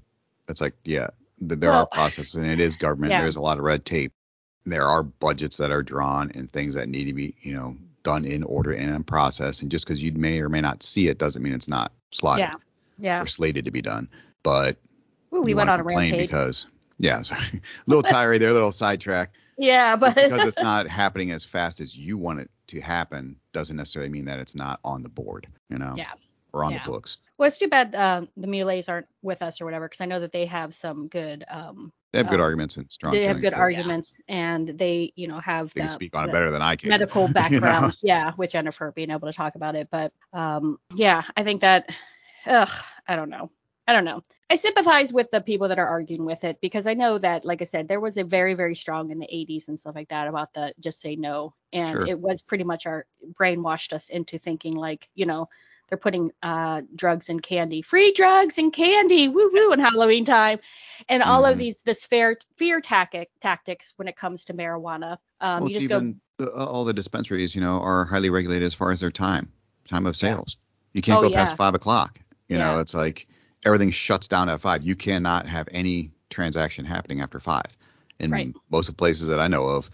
[0.50, 3.12] It's like, yeah, there Well, are processes and it is government.
[3.12, 3.22] yeah.
[3.22, 4.12] There's a lot of red tape.
[4.66, 8.26] There are budgets that are drawn and things that need to be, you know, done
[8.26, 9.62] in order and in process.
[9.62, 12.42] And just because you may or may not see it doesn't mean it's not slotted
[12.46, 12.56] Yeah.
[12.98, 13.22] Yeah.
[13.22, 14.08] or slated to be done.
[14.44, 14.78] But
[15.34, 16.18] Ooh, we went on a rampage.
[16.20, 19.32] because, yeah, sorry, little tirade there, a little sidetrack.
[19.58, 23.78] yeah, but because it's not happening as fast as you want it to happen doesn't
[23.78, 26.12] necessarily mean that it's not on the board, you know, yeah.
[26.54, 26.84] or on Yeah.
[26.84, 27.18] the books.
[27.38, 30.20] Well, it's too bad um, the Mulets aren't with us or whatever, because I know
[30.20, 31.46] that they have some good.
[31.50, 33.14] Um, They have good Um, arguments and strong.
[33.14, 36.32] they have good but arguments, and they, you know, have They the- speak on it
[36.34, 36.90] better than I can.
[36.90, 37.34] medical you know?
[37.34, 37.98] background.
[38.02, 41.90] Yeah, with Jennifer being able to talk about it, but um, yeah, I think that,
[42.46, 42.70] ugh,
[43.08, 43.50] I don't know.
[43.88, 44.22] I don't know.
[44.50, 47.62] I sympathize with the people that are arguing with it because I know that, like
[47.62, 50.28] I said, there was a very, very strong in the 80s and stuff like that
[50.28, 51.54] about the just say no.
[51.72, 52.08] And Sure.
[52.08, 53.06] it was pretty much our
[53.40, 55.50] brainwashed us into thinking like, you know,
[55.88, 60.60] they're putting uh, drugs and candy, free drugs and candy, woo woo, in Halloween time,
[61.10, 61.60] and all of Mhm.
[61.60, 65.18] these this fear fear tactic tactics when it comes to marijuana.
[65.42, 68.74] Um, well, you just even the, all the dispensaries, you know, are highly regulated as
[68.74, 69.52] far as their time,
[69.86, 70.58] time of sales.
[70.94, 71.46] You can't Oh, go yeah.
[71.46, 72.20] past five o'clock.
[72.50, 73.28] You know, it's like
[73.66, 74.84] everything shuts down at five.
[74.84, 77.78] You cannot have any transaction happening after five.
[78.20, 78.54] In Right.
[78.70, 79.90] most of the places that I know of,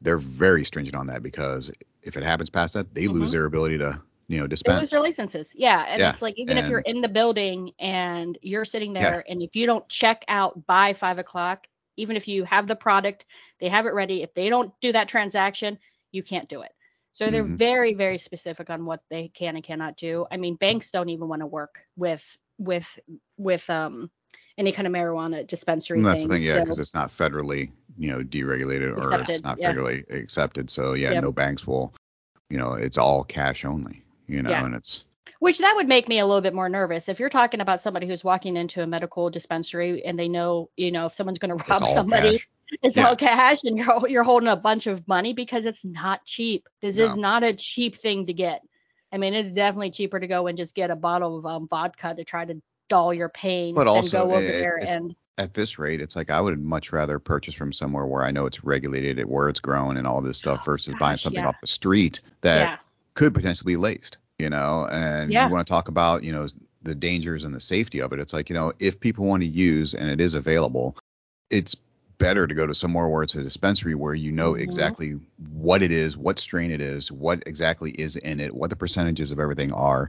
[0.00, 1.70] they're very stringent on that because
[2.02, 3.32] if it happens past that, they lose Mhm.
[3.32, 4.76] their ability to, you know, dispense.
[4.76, 5.52] They lose their licenses.
[5.56, 5.84] Yeah.
[5.88, 9.00] And Yeah, it's like even if you're in the building and you're sitting Yeah.
[9.00, 12.76] there and if you don't check out by five o'clock, even if you have the
[12.76, 13.26] product,
[13.60, 14.22] they have it ready.
[14.22, 15.78] If they don't do that transaction,
[16.12, 16.72] you can't do it.
[17.12, 17.56] So they're Mhm.
[17.56, 20.26] very, very specific on what they can and cannot do.
[20.30, 22.98] I mean, banks don't even want to work with with
[23.36, 24.10] with um
[24.58, 26.28] any kind of marijuana dispensary And that's thing.
[26.28, 29.58] the thing, yeah, So- because it's not federally, you know, deregulated or Accepted, it's not
[29.58, 29.72] yeah.
[29.72, 30.68] federally accepted.
[30.70, 31.22] So yeah, Yep.
[31.22, 31.94] no banks will,
[32.50, 34.64] you know, it's all cash only, you know, Yeah.
[34.64, 35.06] and it's
[35.38, 37.08] Which that would make me a little bit more nervous.
[37.08, 40.92] If you're talking about somebody who's walking into a medical dispensary and they know, you
[40.92, 42.48] know, if someone's going to rob somebody, cash.
[42.82, 43.08] it's Yeah.
[43.08, 46.68] all cash and you're you're holding a bunch of money because it's not cheap.
[46.80, 48.60] This is not a cheap thing to get.
[49.12, 52.14] I mean, it's definitely cheaper to go and just get a bottle of um, vodka
[52.16, 55.14] to try to dull your pain But than also, go over it- there it- and
[55.38, 58.44] At this rate, it's like I would much rather purchase from somewhere where I know
[58.46, 61.42] it's regulated, it- where it's grown, and all this stuff versus buying Oh, gosh, something
[61.42, 61.48] yeah.
[61.48, 62.76] off the street that yeah,
[63.14, 64.86] could potentially be laced, you know.
[64.90, 65.46] And Yeah.
[65.46, 66.46] you want to talk about, you know,
[66.82, 68.20] the dangers and the safety of it.
[68.20, 70.96] It's like, you know, if people want to use and it is available,
[71.50, 71.74] it's
[72.22, 74.60] better to go to somewhere where it's a dispensary where you know Mhm.
[74.60, 75.12] exactly
[75.50, 79.32] what it is, what strain it is, what exactly is in it, what the percentages
[79.32, 80.08] of everything are,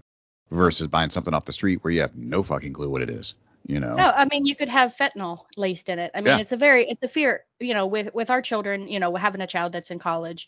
[0.51, 3.35] versus buying something off the street where you have no fucking clue what it is,
[3.65, 3.95] you know.
[3.95, 6.11] No, I mean you could have fentanyl laced in it.
[6.13, 6.39] I mean Yeah.
[6.39, 9.41] it's a very it's a fear, you know, with with our children, you know, having
[9.41, 10.47] a child that's in college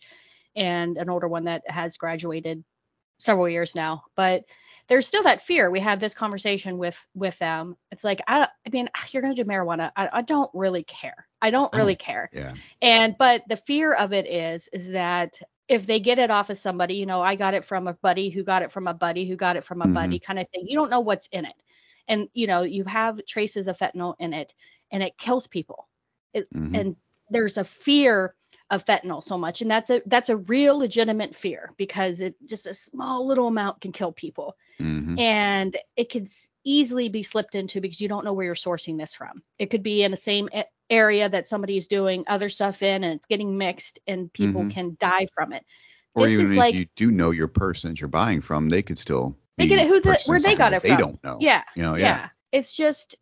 [0.55, 2.63] and an older one that has graduated
[3.17, 4.43] several years now, but
[4.87, 5.71] there's still that fear.
[5.71, 7.75] We had this conversation with with them.
[7.91, 9.91] It's like I I mean you're gonna do marijuana.
[9.95, 11.27] I, I don't really care.
[11.41, 12.29] I don't really don't- care.
[12.33, 12.53] Yeah.
[12.81, 16.59] And but the fear of it is is that if they get it off of
[16.59, 19.27] somebody, you know, I got it from a buddy who got it from a buddy
[19.27, 19.93] who got it from a Mhm.
[19.95, 20.65] buddy kind of thing.
[20.67, 21.55] You don't know what's in it.
[22.07, 24.53] And you know, you have traces of fentanyl in it
[24.91, 25.87] and it kills people.
[26.33, 26.79] It, Mhm.
[26.79, 26.95] And
[27.31, 28.35] there's a fear
[28.71, 32.65] of fentanyl so much and that's a that's a real legitimate fear because it just
[32.65, 36.27] a small little amount can kill people hmm and it could
[36.63, 39.43] easily be slipped into because you don't know where you're sourcing this from.
[39.59, 40.49] It could be in the same
[40.89, 44.71] area that somebody's doing other stuff in and it's getting mixed and people Mhm.
[44.71, 45.63] can die from it.
[46.15, 48.81] Or This even if like- you do know your person that you're buying from, they
[48.81, 50.97] could still They get it- who the- where they got it They from.
[50.97, 51.37] don't know.
[51.39, 51.61] Yeah.
[51.75, 52.05] You know, yeah.
[52.05, 52.29] yeah.
[52.55, 53.17] It's just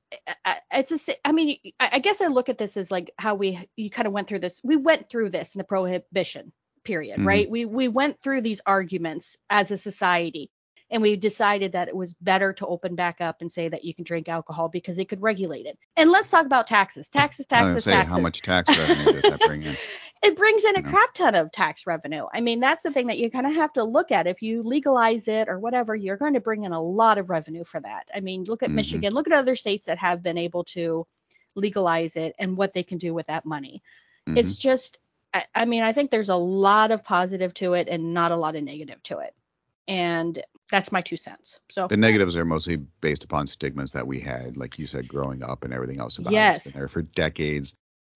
[0.72, 3.90] it's a i mean I guess I look at this as like how we you
[3.90, 7.26] kind of went through this we went through this in the prohibition period Mhm.
[7.26, 10.52] right we we went through these arguments as a society
[10.92, 13.94] and we decided that it was better to open back up and say that you
[13.94, 17.64] can drink alcohol because they could regulate it and let's talk about taxes taxes I
[17.64, 19.76] was taxes say taxes how much tax revenue does that bring in?
[20.24, 22.26] it brings in a crap ton of tax revenue.
[22.34, 24.26] I mean, that's the thing that you kind of have to look at.
[24.26, 27.66] If you legalize it or whatever, you're going to bring in a lot of revenue
[27.66, 28.10] for that.
[28.16, 28.76] I mean, look at Mhm.
[28.76, 31.06] Michigan, look at other states that have been able to
[31.56, 33.84] legalize it and what they can do with that money.
[34.28, 34.38] Mhm.
[34.38, 35.00] It's just,
[35.34, 38.38] I, I mean, I think there's a lot of positive to it and not a
[38.38, 39.36] lot of negative to it.
[39.88, 40.42] And
[40.72, 41.60] that's my two cents.
[41.70, 45.44] So, The negatives are mostly based upon stigmas that we had, like you said, growing
[45.44, 46.36] up and everything else about it.
[46.36, 46.66] Yes.
[46.66, 47.76] It's been there for decades,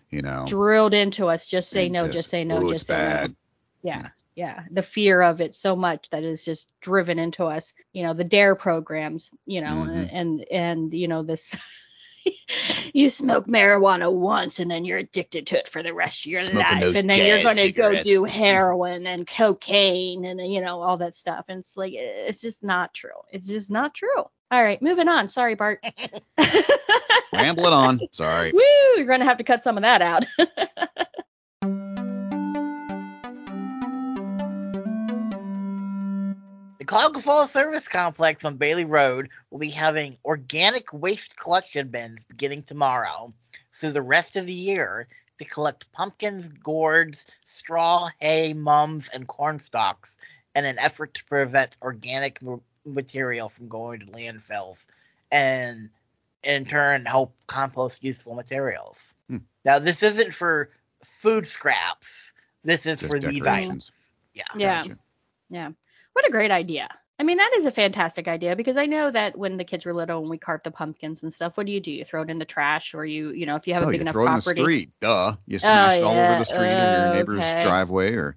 [0.09, 0.45] you know.
[0.47, 3.09] drilled into us just say no, just, say no, "Ooh, just say no.
[3.09, 3.35] bad.
[3.83, 8.03] yeah yeah the fear of it so much that is just driven into us you
[8.03, 10.09] know the dare programs you know Mhm.
[10.11, 11.55] and, and and you know this
[12.93, 16.39] you smoke marijuana once and then you're addicted to it for the rest of your
[16.39, 20.81] Smoking life and then you're going to go do heroin and cocaine and you know
[20.81, 24.17] all that stuff and it's like eh, it's just not true it's just not true
[24.17, 25.83] all right moving on sorry bart
[27.33, 27.99] Rambling on.
[28.11, 28.51] Sorry.
[28.53, 28.61] Woo!
[28.95, 30.25] You're gonna have to cut some of that out.
[36.87, 42.21] The Cuyahoga Falls Service Complex on Bailey Road will be having organic waste collection bins
[42.29, 43.33] beginning tomorrow
[43.73, 49.59] through the rest of the year to collect pumpkins, gourds, straw, hay, mums, and corn
[49.59, 50.15] stalks
[50.55, 54.87] in an effort to prevent organic m- material from going to landfills
[55.29, 55.89] and
[56.41, 59.13] in turn help compost useful materials.
[59.29, 59.39] Hmm.
[59.65, 60.69] Now, this isn't for
[61.03, 62.31] food scraps.
[62.63, 63.45] This is Just for these items.
[63.45, 63.91] decorations.
[64.33, 64.43] Yeah.
[64.55, 64.83] Yeah.
[64.83, 64.99] Gotcha.
[65.49, 65.71] Yeah.
[66.17, 66.89] What a great idea.
[67.19, 69.93] I mean, that is a fantastic idea because I know that when the kids were
[69.93, 71.91] little and we carved the pumpkins and stuff, what do you do?
[71.91, 73.91] You throw it in the trash or you, you know, if you have Oh, a
[73.91, 74.89] big you enough throw it in the street.
[74.99, 75.35] Duh.
[75.45, 77.61] You smash it all over the street or your uh, neighbor's okay.
[77.61, 78.35] driveway or.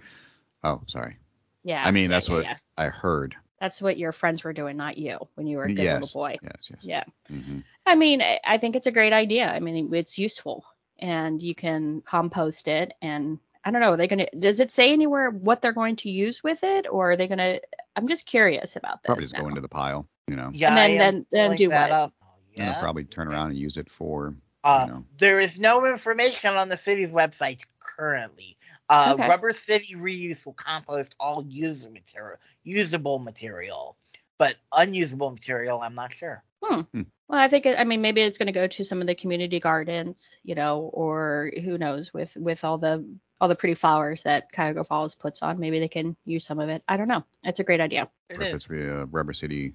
[0.63, 1.17] Oh, sorry.
[1.65, 1.83] Yeah.
[1.83, 2.57] I mean, that's yeah, what yeah.
[2.77, 3.35] I heard.
[3.61, 6.03] That's what your friends were doing, not you, when you were a good yes.
[6.03, 6.37] little boy.
[6.43, 6.69] Yes.
[6.69, 6.79] Yes.
[6.83, 7.05] Yeah.
[7.31, 9.51] hmm I mean, I think it's a great idea.
[9.51, 10.67] I mean, it's useful
[10.99, 14.71] and you can compost it and I don't know, are they going to does it
[14.71, 17.61] say anywhere what they're going to use with it or are they going to
[17.97, 19.07] I'm just curious about this.
[19.09, 19.41] Probably just now.
[19.43, 20.07] go into the pile.
[20.29, 20.51] You know.
[20.55, 21.97] Yeah, And then- then- then do that what?
[21.97, 22.15] Up.
[22.23, 24.35] Oh, And they'll probably turn around and use it for.
[24.65, 25.05] Uh, you know.
[25.19, 28.57] There is no information on the city's website currently.
[28.89, 29.29] Uh, Okay.
[29.29, 33.97] Rubber City Reuse will compost all usable material, usable material,
[34.39, 36.43] but unusable material, I'm not sure.
[36.63, 36.83] Hmm.
[37.29, 39.61] Well, I think I mean maybe it's going to go to some of the community
[39.61, 43.05] gardens, you know, or who knows with with all the
[43.41, 46.69] all the pretty flowers that Cuyahoga Falls puts on, maybe they can use some of
[46.69, 46.83] it.
[46.89, 47.25] I don't know.
[47.43, 48.09] It's a great idea.
[48.29, 49.75] It Or if it's uh, Rubber City.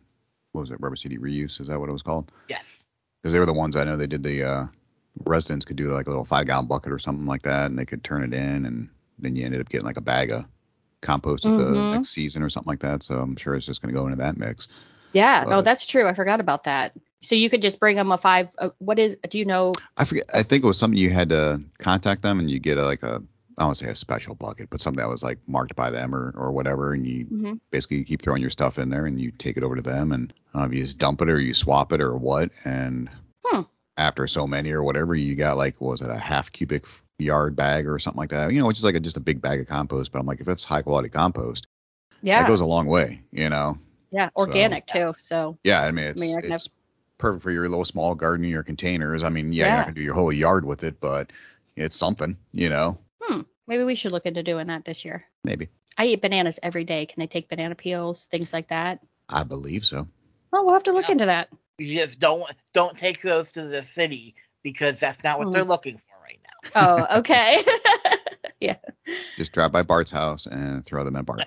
[0.52, 0.78] What was it?
[0.80, 1.60] Rubber City Reuse.
[1.60, 2.32] Is that what it was called?
[2.48, 2.86] Yes.
[3.22, 4.66] Because they were the ones I know they did the uh,
[5.26, 7.86] residents could do like a little five gallon bucket or something like that, and they
[7.86, 10.46] could turn it in, and then you ended up getting like a bag of
[11.02, 13.04] compost at the next season or something like that.
[13.04, 14.68] So I'm sure it's just going to go into that mix.
[15.14, 16.08] Yeah, no, But- that's true.
[16.08, 16.94] I forgot about that.
[17.22, 18.50] So you could just bring them a five.
[18.60, 19.18] Uh, what is?
[19.30, 19.74] Do you know?
[19.98, 20.26] I forget.
[20.34, 23.02] I think it was something you had to contact them, and you get a, like
[23.02, 23.24] a
[23.58, 25.90] I don't want to say a special bucket, but something that was like marked by
[25.90, 27.60] them or or whatever, and you Mhm.
[27.72, 30.12] basically you keep throwing your stuff in there, and you take it over to them,
[30.12, 33.10] and uh, you just dump it or you swap it or what, and
[33.46, 33.62] Hmm.
[33.98, 36.86] after so many or whatever, you got like what was it a half cubic
[37.18, 39.42] yard bag or something like that, you know, which is like a, just a big
[39.42, 40.12] bag of compost.
[40.12, 41.66] But I'm like, if it's high quality compost,
[42.22, 43.78] Yeah, that goes a long way, you know.
[44.12, 45.16] yeah, so- organic too.
[45.18, 46.68] So Yeah, I mean it's I mean, it's
[47.18, 49.24] perfect for your little small garden, your containers.
[49.24, 49.68] I mean, yeah, Yeah.
[49.70, 51.32] you're not gonna do your whole yard with it, but
[51.78, 52.98] it's something, you know.
[53.68, 55.26] Maybe we should look into doing that this year.
[55.44, 55.70] Maybe.
[55.98, 57.06] I eat bananas every day.
[57.06, 59.00] Can they take banana peels, things like that?
[59.30, 60.08] I believe so.
[60.52, 61.14] Well, we'll have to look Yeah.
[61.14, 61.50] into that.
[61.78, 65.54] You just don't don't take those to the city because that's not what Hmm.
[65.54, 66.70] they're looking for right now.
[67.12, 67.64] Oh, okay.
[68.60, 68.78] yeah.
[69.38, 71.44] Just drive by Bart's house and throw them at Bart.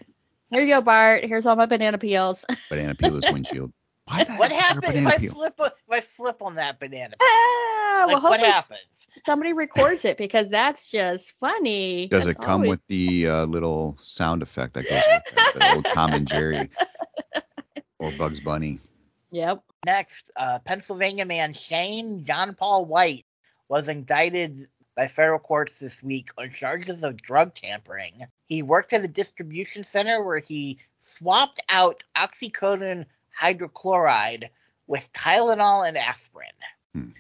[0.50, 1.24] Here you go, Bart.
[1.24, 2.44] Here's all my banana peels.
[2.70, 3.72] Banana peel his windshield.
[4.07, 5.33] Why What heck is happens if I peel?
[5.33, 7.14] slip a, if I slip on that banana?
[7.20, 8.78] ah, Like well, what hopefully happens?
[9.26, 12.09] Somebody records it because that's just funny.
[12.09, 15.22] Does That's it come always- with the uh, little sound effect that goes with
[15.54, 15.59] it?
[15.59, 16.70] The old Tom and Jerry
[17.98, 18.81] or Bugs Bunny.
[19.31, 19.62] Yep.
[19.87, 23.26] Next, uh, Pennsylvania man Shane Jon-Paul White
[23.68, 28.26] was indicted by federal courts this week on charges of drug tampering.
[28.46, 33.07] He worked at a distribution center where he swapped out oxycodone
[33.40, 34.48] hydrochloride
[34.87, 36.48] with Tylenol and aspirin,
[36.94, 37.11] Hmm.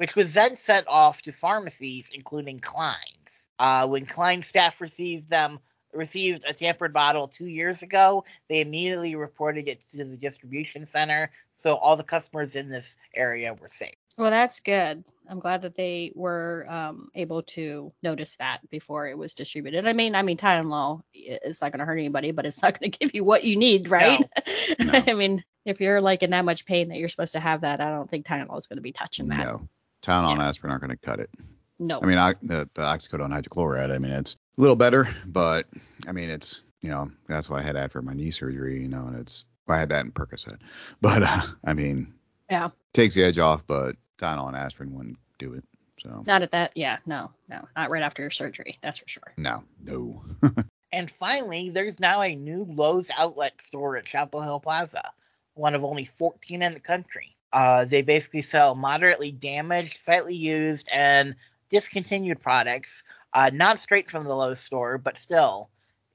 [0.00, 3.44] Which was then sent off to pharmacies, including Klein's.
[3.58, 5.58] Uh, when Klein staff received them,
[5.92, 11.30] received a tampered bottle two years ago, they immediately reported it to the distribution center
[11.58, 13.94] so all the customers in this area were safe.
[14.16, 15.04] Well, that's good.
[15.28, 19.86] I'm glad that they were um, able to notice that before it was distributed.
[19.86, 22.90] I mean, I mean, Tylenol is not going to hurt anybody, but it's not going
[22.90, 24.18] to give you what you need, right?
[24.78, 24.92] No.
[25.06, 27.82] I mean, if you're like in that much pain that you're supposed to have that,
[27.82, 29.40] I don't think Tylenol is going to be touching that.
[29.40, 29.68] No,
[30.02, 30.48] Tylenol and Yeah.
[30.48, 31.30] aspirin aren't going to cut it.
[31.78, 32.00] No.
[32.02, 33.94] I mean, I, the, the oxycodone hydrochloride.
[33.94, 35.66] I mean, it's a little better, but
[36.06, 38.80] I mean, it's you know that's what I had after my knee surgery.
[38.82, 40.58] You know, and it's I had that in Percocet,
[41.00, 42.12] but uh, I mean,
[42.50, 42.68] yeah.
[42.92, 45.64] takes the edge off, but Tylenol and aspirin wouldn't do it.
[46.02, 46.72] So Not at that.
[46.74, 46.96] Yeah.
[47.06, 47.30] No.
[47.48, 47.66] No.
[47.76, 48.78] Not right after your surgery.
[48.82, 49.32] That's for sure.
[49.36, 50.22] no, no.
[50.92, 55.12] And finally, there's now a new Lowe's outlet store at Chapel Hill Plaza,
[55.54, 57.36] one of only 14 in the country.
[57.52, 61.34] Uh, they basically sell moderately damaged, slightly used, and
[61.68, 65.68] discontinued products, uh, not straight from the Lowe's store, but still,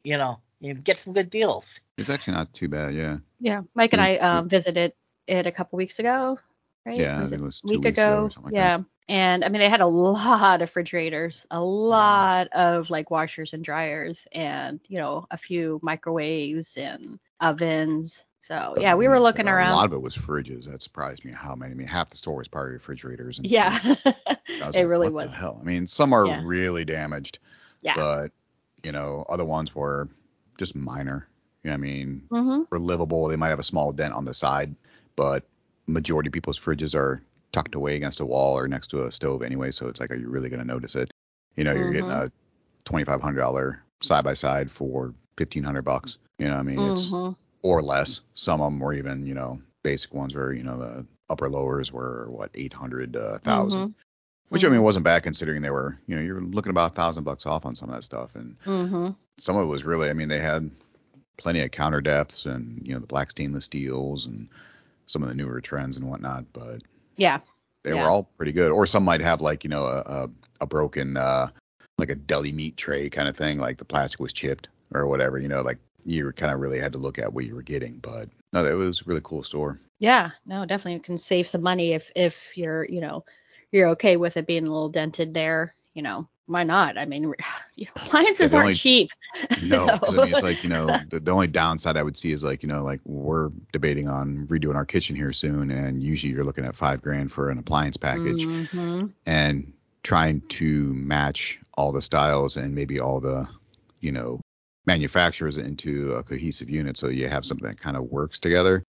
[0.03, 1.79] you know, you get some good deals.
[1.97, 2.93] It's actually not too bad.
[2.93, 3.17] Yeah.
[3.39, 3.61] Yeah.
[3.73, 4.93] Mike and I um, visited
[5.27, 6.39] it a couple weeks ago,
[6.85, 6.97] right?
[6.99, 8.29] Yeah, I Was think it it was a two week weeks ago ago.
[8.37, 8.79] or like yeah.
[9.07, 13.63] And I mean, they had a lot of refrigerators, a lot of like washers and
[13.63, 18.25] dryers, and you know, a few microwaves and ovens.
[18.47, 19.71] So yeah, we were looking around.
[19.71, 20.65] A lot of it was fridges.
[20.65, 21.71] That surprised me how many.
[21.71, 23.39] I mean, half the store was probably refrigerators.
[23.39, 25.31] And yeah, it like, really what was.
[25.31, 25.57] The hell?
[25.59, 26.41] I mean, some are Yeah.
[26.43, 27.39] really damaged,
[27.81, 27.95] Yeah.
[27.95, 28.31] but
[28.83, 30.07] you know, other ones were
[30.59, 31.27] just minor.
[31.63, 33.27] You know, what I mean, hmm were livable.
[33.27, 34.75] They might have a small dent on the side,
[35.15, 35.43] but
[35.87, 39.41] majority of people's fridges are tucked away against a wall or next to a stove
[39.41, 39.71] anyway.
[39.71, 41.09] So it's like, are you really going to notice it?
[41.55, 42.27] You know, you're getting Mhm.
[42.27, 42.31] a
[42.83, 46.19] twenty five hundred dollar side by side for fifteen hundred bucks.
[46.37, 47.31] You know, what I mean, it's hmm
[47.65, 48.21] or less.
[48.35, 51.91] Some of them were even, you know, basic ones where you know, the upper lowers
[51.91, 53.95] were what eight hundred, uh, thousand.
[54.49, 57.23] Which I mean wasn't bad considering they were, you know, you're looking about a thousand
[57.23, 60.13] bucks off on some of that stuff, and hmm some of it was really, I
[60.13, 60.69] mean, they had
[61.37, 64.47] plenty of counter depths and you know the black stainless steels and
[65.07, 66.81] some of the newer trends and whatnot, but
[67.17, 67.39] Yeah.
[67.83, 68.03] they Yeah.
[68.03, 68.71] were all pretty good.
[68.71, 70.29] Or some might have like you know a a,
[70.61, 71.49] a broken uh
[71.97, 75.39] like a deli meat tray kind of thing, like the plastic was chipped or whatever,
[75.39, 77.97] you know, like you kind of really had to look at what you were getting.
[77.97, 79.79] But no, it was a really cool store.
[79.99, 80.31] Yeah.
[80.45, 83.25] No, definitely can save some money if if you're you know
[83.71, 85.73] you're okay with it being a little dented there.
[85.93, 86.97] You know, why not?
[86.97, 87.33] I mean,
[87.95, 89.09] appliances aren't only- cheap.
[89.63, 92.31] No, 'cause, I mean, it's like you know the, the only downside I would see
[92.31, 96.31] is like you know like we're debating on redoing our kitchen here soon, and usually
[96.33, 99.11] you're looking at five grand for an appliance package, Mhm.
[99.25, 103.47] and trying to match all the styles and maybe all the
[104.01, 104.39] you know
[104.85, 108.83] manufacturers into a cohesive unit so you have something that kind of works together.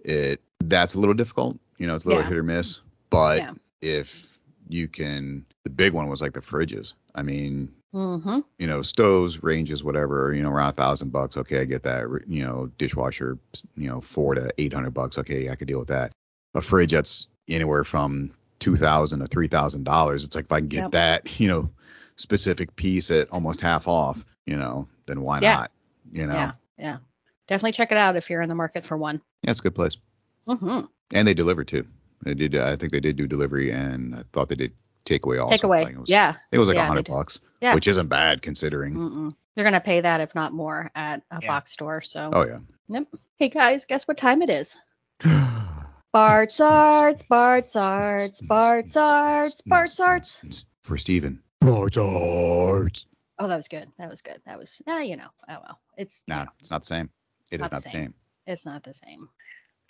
[0.00, 2.28] It that's a little difficult, you know, it's a little Yeah.
[2.28, 3.50] hit or miss, but Yeah.
[3.80, 4.38] if
[4.68, 6.94] you can, the big one was like the fridges.
[7.14, 8.44] I mean, Mhm.
[8.58, 11.36] you know, stoves, ranges, whatever, you know, around a thousand bucks.
[11.36, 12.06] Okay, I get that.
[12.26, 13.38] You know, dishwasher,
[13.76, 15.18] you know, four to eight hundred bucks.
[15.18, 16.12] Okay, I could deal with that.
[16.54, 20.24] A fridge that's anywhere from two thousand to three thousand dollars.
[20.24, 20.90] It's like if I can get Yep.
[20.92, 21.68] that, you know,
[22.16, 25.54] specific piece at almost half off, you know, then why Yeah.
[25.54, 25.70] not?
[26.12, 26.52] You know, Yeah.
[26.78, 26.96] Yeah.
[27.48, 29.20] Definitely check it out if you're in the market for one.
[29.42, 29.96] yeah, it's a good place.
[30.46, 30.80] hmm
[31.12, 31.86] And they deliver too.
[32.22, 32.56] They did.
[32.56, 34.72] I think they did do delivery, and I thought they did
[35.04, 35.56] takeaway also.
[35.56, 35.84] Takeaway.
[35.84, 36.36] Like it was, yeah.
[36.52, 37.74] It was like a Yeah, hundred bucks, Yeah.
[37.74, 38.94] which isn't bad considering.
[38.94, 39.34] Mm-mm.
[39.56, 41.48] You're gonna pay that if not more at a Yeah.
[41.48, 42.00] box store.
[42.00, 42.30] So.
[42.32, 42.60] Oh yeah.
[42.88, 43.06] Yep.
[43.38, 44.76] Hey guys, guess what time it is?
[46.12, 50.64] Bart's Arts, Bart's Arts, Bart's Arts, Bart's Arts.
[50.82, 51.40] For Steven.
[51.60, 53.06] Bart's Arts.
[53.38, 53.90] Oh, that was good.
[53.98, 54.40] That was good.
[54.46, 55.78] That was, ah, you know, oh well.
[55.96, 57.10] It's Nah, it's not the same.
[57.50, 58.14] It is Not not, the the same.
[58.46, 59.28] it's not the same.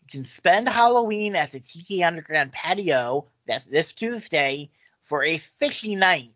[0.01, 3.27] You can spend Halloween at the Tiki Underground patio.
[3.47, 4.71] That's this Tuesday
[5.03, 6.33] for a fishy night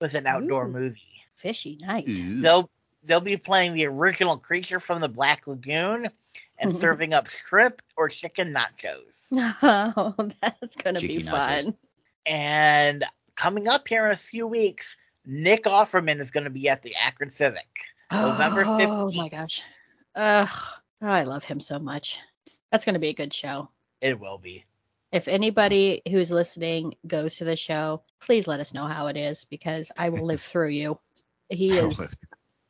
[0.00, 0.72] with an outdoor Ooh.
[0.72, 1.00] movie.
[1.36, 2.06] Fishy night.
[2.08, 2.40] Ew.
[2.40, 2.70] They'll
[3.04, 6.10] they'll be playing the original creature from the Black Lagoon
[6.58, 9.24] and serving up shrimp or chicken nachos.
[9.62, 11.30] Oh, that's gonna be nachos.
[11.30, 11.76] fun.
[12.24, 13.04] And
[13.36, 16.94] coming up here in a few weeks, Nick Offerman is going to be at the
[16.94, 17.66] Akron Civic.
[18.12, 18.78] November Oh
[19.10, 19.14] 15th.
[19.16, 19.62] my gosh.
[20.14, 20.48] Ugh,
[21.02, 22.18] I love him so much.
[22.70, 23.68] That's gonna be a good show.
[24.00, 24.64] It will be.
[25.12, 29.44] If anybody who's listening goes to the show, please let us know how it is
[29.44, 30.98] because I will live through you.
[31.48, 32.08] He is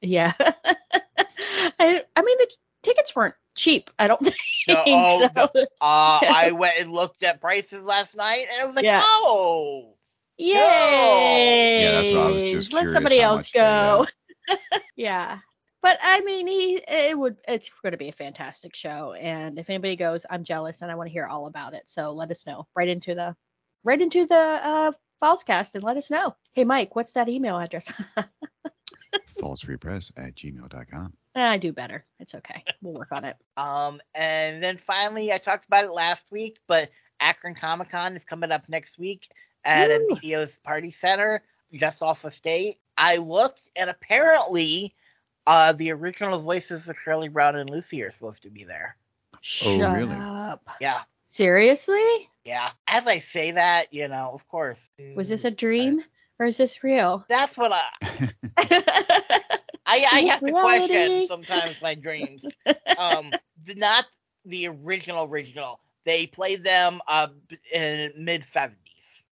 [0.01, 0.33] Yeah.
[0.41, 2.51] I I mean the
[2.83, 3.91] tickets weren't cheap.
[3.99, 4.37] I don't think.
[4.69, 5.51] No, oh, so.
[5.81, 9.01] Uh, I went and looked at prices last night, and it was like, Yeah.
[9.05, 9.95] oh,
[10.39, 11.83] Yay!
[11.83, 14.07] Yeah, that's what I was just Let somebody else much they, go.
[14.97, 15.39] yeah.
[15.83, 19.71] But I mean, he it would it's going to be a fantastic show, and if
[19.71, 21.89] anybody goes, I'm jealous and I want to hear all about it.
[21.89, 23.37] So let us know right into the
[23.85, 26.35] right into the uh Fallscast and let us know.
[26.53, 27.93] Hey Mike, what's that email address?
[29.41, 31.13] fallsfreepress at gmail.com.
[31.35, 32.05] I do better.
[32.19, 32.65] It's okay.
[32.83, 33.37] We'll work on it.
[33.57, 38.25] Um, and then finally, I talked about it last week, but Akron Comic Con is
[38.25, 39.29] coming up next week
[39.67, 40.09] at Woo.
[40.17, 41.43] Emidio's Party Center,
[41.75, 42.79] just off of State.
[42.97, 44.95] I looked, and apparently,
[45.47, 48.97] uh, the original voices of Charlie Brown and Lucy are supposed to be there.
[49.43, 50.17] Shut really?
[50.17, 50.69] up.
[50.81, 52.29] Yeah, Seriously?
[52.45, 52.71] yeah.
[52.89, 54.79] As I say that, you know, of course.
[55.15, 56.03] Was this a dream
[56.39, 57.25] or is this real?
[57.29, 57.83] That's what I.
[59.89, 60.61] I, I Is have to reality?
[60.63, 62.45] question sometimes my dreams.
[62.97, 63.33] Um,
[63.65, 64.07] the, not
[64.45, 65.81] the original original.
[66.05, 67.29] They played them uh
[67.73, 68.86] in mid seventies.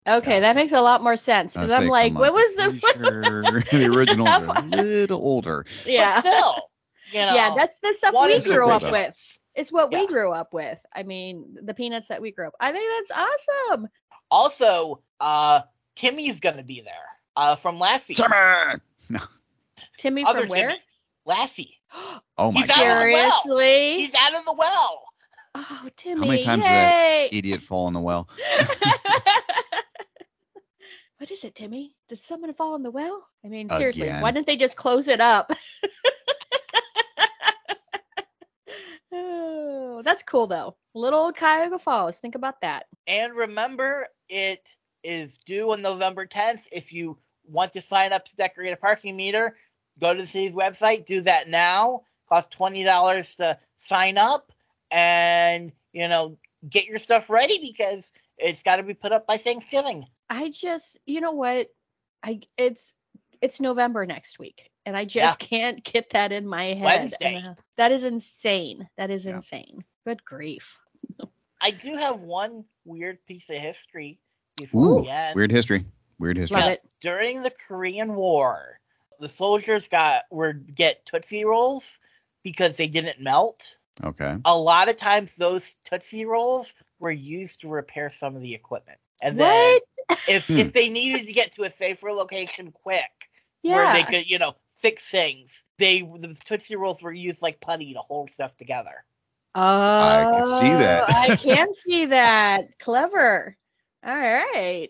[0.07, 2.80] Okay, that makes a lot more sense I because was I'm like, what was the?
[2.80, 3.42] sure
[3.80, 5.64] the originals are a little older.
[5.86, 6.20] yeah.
[6.20, 6.62] But still,
[7.12, 7.34] you know.
[7.34, 8.92] yeah, that's the stuff we grew up original.
[8.92, 9.38] with.
[9.55, 10.00] It's what Yeah.
[10.00, 10.78] we grew up with.
[10.94, 12.55] I mean, the peanuts that we grew up.
[12.59, 13.11] I think that's
[13.70, 13.88] awesome.
[14.30, 15.61] also uh
[15.94, 16.94] Timmy's gonna be there.
[17.36, 18.14] Uh, from Lassie.
[18.14, 18.80] Summer!
[19.98, 20.68] Timmy Other from where?
[20.68, 20.80] Timmy.
[21.26, 21.78] Lassie.
[22.38, 22.78] Oh my He's god.
[22.78, 23.42] the well.
[23.42, 23.96] Seriously?
[23.98, 25.03] He's out of the well.
[25.55, 26.20] Oh, Timmy.
[26.20, 27.28] How many times did yay.
[27.30, 28.26] Idiot fall in the well.
[31.22, 31.94] What is it, Timmy?
[32.08, 33.24] Did someone fall in the well?
[33.44, 34.22] I mean, seriously, Again.
[34.22, 35.52] why didn't they just close it up?
[39.12, 40.74] oh, that's cool though.
[40.94, 42.16] Little Cuyahoga Falls.
[42.16, 42.86] Think about that.
[43.06, 44.68] And remember, it
[45.04, 46.66] is due on November 10th.
[46.72, 47.16] If you
[47.46, 49.56] want to sign up to decorate a parking meter,
[50.00, 51.06] go to the city's website.
[51.06, 52.02] Do that now.
[52.28, 54.50] Cost twenty dollars to sign up,
[54.90, 56.36] and you know
[56.68, 60.06] get your stuff ready because it's got to be put up by Thanksgiving.
[60.32, 61.68] I just, you know what?
[62.22, 62.94] I it's
[63.42, 66.82] it's November next week, and I just can't get that in my head.
[66.82, 67.34] Wednesday.
[67.34, 68.88] And, uh, that is insane.
[68.96, 69.34] That is Yeah.
[69.34, 69.84] insane.
[70.06, 70.78] Good grief.
[71.60, 74.18] I do have one weird piece of history
[74.56, 75.36] before Ooh, we end.
[75.36, 75.84] weird history.
[76.18, 76.56] Weird history.
[76.56, 76.82] Love Yeah, it.
[77.00, 78.80] During the Korean War,
[79.20, 82.00] the soldiers got were get Tootsie Rolls
[82.42, 83.78] because they didn't melt.
[84.02, 84.36] Okay.
[84.46, 88.98] A lot of times those Tootsie Rolls were used to repair some of the equipment.
[89.20, 89.82] And then What?
[90.28, 90.59] If Hmm.
[90.59, 93.30] if they needed to get to a safer location quick,
[93.62, 93.76] Yeah.
[93.76, 97.94] where they could, you know, fix things, they the Tootsie Rolls were used like putty
[97.94, 99.05] to hold stuff together.
[99.55, 101.05] Oh, I can see that.
[101.09, 102.78] I can see that.
[102.78, 103.57] Clever.
[104.05, 104.88] All right.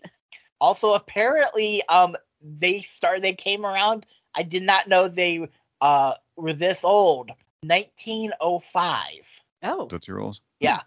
[0.61, 3.23] Also, apparently, um, they started.
[3.23, 4.05] They came around.
[4.35, 5.47] I did not know they
[5.81, 7.31] uh were this old.
[7.61, 9.41] 1905.
[9.63, 9.87] Oh.
[9.87, 10.41] Tootsie Rolls.
[10.59, 10.79] Yeah,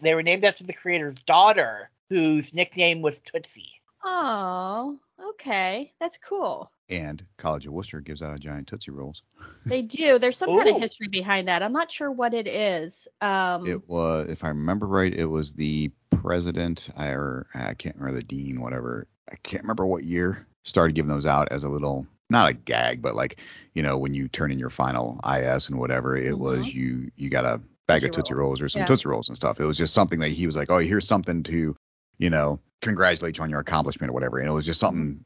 [0.00, 3.72] they were named after the creator's daughter, whose nickname was Tootsie.
[4.04, 4.98] Oh.
[5.30, 5.92] Okay.
[6.00, 6.70] That's cool.
[6.88, 9.22] And College of Wooster gives out a giant Tootsie Rolls.
[9.66, 10.18] They do.
[10.18, 11.62] There's some kind of history behind that.
[11.62, 13.06] I'm not sure what it is.
[13.20, 13.66] Um.
[13.66, 18.24] It was, if I remember right, it was the president, or I can't remember the
[18.24, 19.06] dean, whatever.
[19.30, 23.02] I can't remember what year started giving those out as a little, not a gag,
[23.02, 23.38] but like,
[23.74, 26.74] you know, when you turn in your final IS and whatever, it was Mhm.
[26.74, 28.86] you you got a bag of Tootsie Tootsie Rolls or some Yeah.
[28.86, 29.60] Tootsie Rolls and stuff.
[29.60, 31.76] It was just something that he was like, oh, here's something to,
[32.20, 34.38] you know, congratulate you on your accomplishment or whatever.
[34.38, 35.24] And it was just something,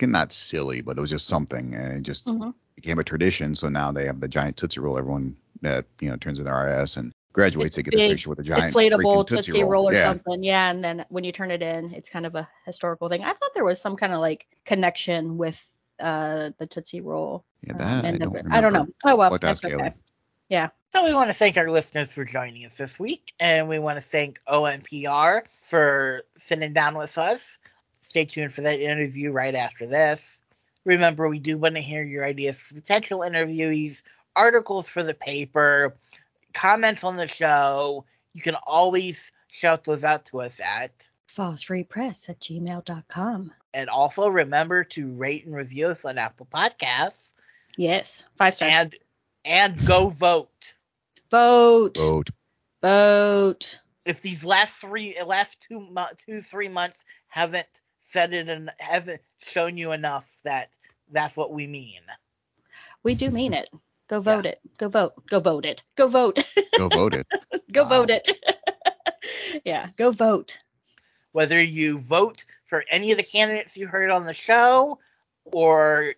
[0.00, 2.54] not silly, but it was just something, and it just mhm.
[2.76, 3.54] became a tradition.
[3.54, 4.96] So now they have the giant Tootsie Roll.
[4.96, 8.30] Everyone that you know turns in their IS and graduates, they get a Big picture
[8.30, 10.04] with a giant inflatable freaking Tootsie, roll or yeah.
[10.04, 10.42] something.
[10.42, 13.24] Yeah, and then when you turn it in, it's kind of a historical thing.
[13.24, 15.60] I thought there was some kind of like connection with
[15.98, 17.44] uh the Tootsie Roll.
[17.66, 18.86] Yeah, um, that I the- don't I don't know.
[19.04, 19.92] Oh well, What that's okay.
[20.48, 20.60] Haley.
[20.60, 20.68] Yeah.
[20.92, 23.98] So we want to thank our listeners for joining us this week, and we want
[23.98, 27.58] to thank OMPR for sitting down with us.
[28.02, 30.40] Stay tuned for that interview right after this.
[30.84, 34.02] Remember, we do want to hear your ideas for potential interviewees,
[34.36, 35.96] articles for the paper,
[36.54, 38.04] comments on the show.
[38.32, 41.08] You can always shout those out to us at.
[41.36, 43.52] Fallsfreepress at gmail.com.
[43.74, 47.28] And also remember to rate and review us on Apple Podcasts
[47.76, 48.72] Yes, five stars.
[48.74, 48.94] and
[49.46, 50.74] and go vote.
[51.30, 52.30] vote, Vote.
[52.82, 53.80] vote.
[54.04, 59.22] if these last three last two mo- two three months haven't said it and haven't
[59.38, 60.70] shown you enough that
[61.12, 62.02] that's what we mean
[63.04, 63.70] We do mean it.
[64.08, 64.60] Go vote it.
[64.78, 65.14] Go vote.
[65.28, 65.82] Go vote it.
[65.96, 66.38] Go vote.
[66.76, 67.26] Go vote it.
[67.72, 67.88] go Wow.
[67.88, 68.28] vote it.
[69.64, 70.58] yeah, go vote.
[71.32, 74.98] whether you vote for any of the candidates you heard on the show
[75.44, 76.14] or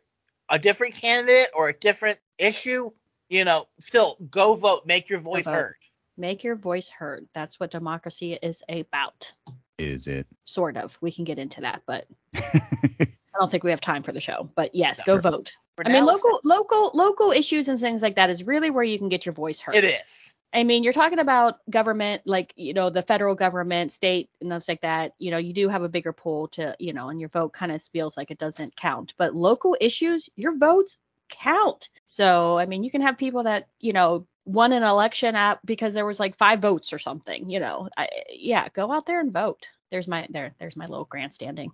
[0.51, 2.91] a different candidate or a different issue
[3.29, 5.75] you know still go vote make your voice heard
[6.19, 7.29] Make your voice heard.
[7.33, 9.33] That's what democracy is about.
[9.79, 10.27] Is it?
[10.45, 10.99] Sort of.
[11.01, 14.51] We can get into that, but I don't think we have time for the show.
[14.57, 15.21] But yes, go Sure.
[15.21, 15.53] vote.
[15.77, 18.99] For I mean, local, local, local issues and things like that is really where you
[18.99, 19.77] can get your voice heard.
[19.77, 24.31] it is I mean, you're talking about government, like, you know, the federal government, state,
[24.41, 25.13] and things like that.
[25.19, 27.71] You know, you do have a bigger pool to, you know, and your vote kind
[27.71, 29.13] of feels like it doesn't count.
[29.19, 30.97] But local issues, your votes
[31.29, 31.89] count.
[32.07, 35.93] So I mean, you can have people that you know won an election at because
[35.95, 37.51] there was like five votes or something.
[37.51, 39.69] You know, I, yeah, go out there and vote.
[39.91, 41.71] There's my there there's my little grandstanding.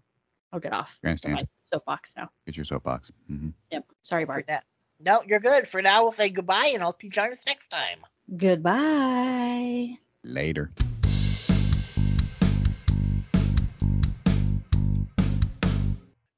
[0.53, 1.35] I'll get off Grandstand.
[1.35, 2.31] my soapbox now.
[2.47, 3.11] Get your soapbox.
[3.27, 3.87] hmm Yep.
[4.03, 4.45] Sorry, Bart.
[4.49, 4.61] Yeah.
[5.01, 5.67] No, you're good.
[5.67, 7.99] For now, we'll say goodbye and hope you join us next time.
[8.37, 9.99] Goodbye.
[10.23, 10.71] Later.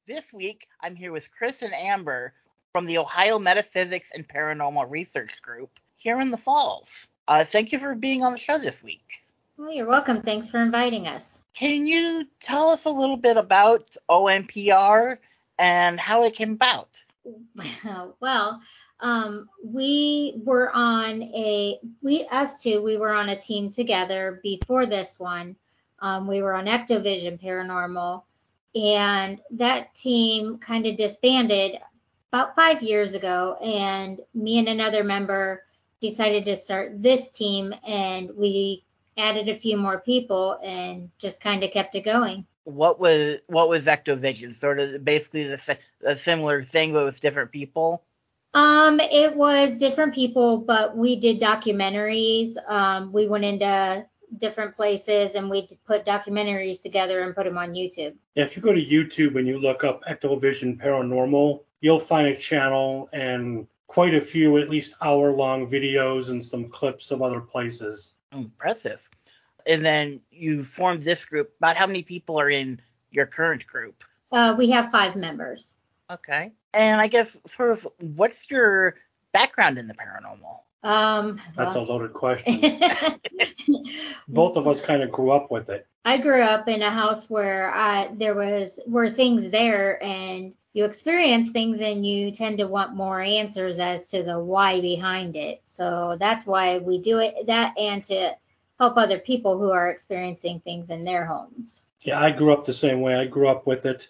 [0.06, 2.32] This week, I'm here with Chris and Amber
[2.76, 7.06] from the Ohio Metaphysics and Paranormal Research Group here in the Falls.
[7.26, 9.24] Uh, thank you for being on the show this week.
[9.56, 10.20] Well, you're welcome.
[10.20, 11.38] Thanks for inviting us.
[11.54, 15.16] Can you tell us a little bit about OMPR
[15.58, 17.02] and how it came about?
[18.20, 18.60] well,
[19.00, 24.84] um, we were on a we us two we were on a team together before
[24.84, 25.56] this one.
[26.00, 28.22] Um, we were on Ectovision Paranormal,
[28.74, 31.78] and that team kind of disbanded
[32.32, 33.56] about five years ago.
[33.62, 35.62] And me and another member
[36.00, 38.84] decided to start this team, and we
[39.16, 42.46] added a few more people and just kind of kept it going.
[42.64, 44.54] What was what was Ectovision?
[44.54, 48.02] Sort of basically the, a similar thing, but with different people.
[48.54, 52.56] Um, it was different people, but we did documentaries.
[52.66, 54.06] Um, we went into
[54.38, 58.14] different places and we put documentaries together and put them on YouTube.
[58.34, 63.08] If you go to YouTube and you look up Ectovision Paranormal, you'll find a channel
[63.12, 68.14] and quite a few, at least hour long videos and some clips of other places.
[68.32, 69.08] Impressive.
[69.66, 71.52] And then you formed this group.
[71.58, 74.04] About how many people are in your current group?
[74.32, 75.74] Uh, we have five members.
[76.10, 76.52] Okay.
[76.74, 78.96] And I guess sort of what's your
[79.32, 80.60] background in the paranormal?
[80.82, 82.60] Um, That's a loaded question.
[84.28, 85.86] Both of us kind of grew up with it.
[86.04, 90.84] I grew up in a house where I, there was were things there and you
[90.84, 95.62] experience things and you tend to want more answers as to the why behind it.
[95.64, 98.36] So that's why we do it that and to
[98.78, 101.80] help other people who are experiencing things in their homes.
[102.02, 103.14] Yeah, I grew up the same way.
[103.14, 104.08] I grew up with it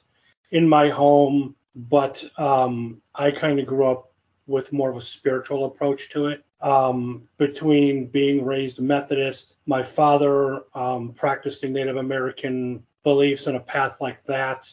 [0.50, 4.10] in my home, but um, I kind of grew up
[4.48, 6.44] with more of a spiritual approach to it.
[6.60, 14.00] Um, between being raised Methodist, my father um, practicing Native American beliefs and a path
[14.00, 14.68] like that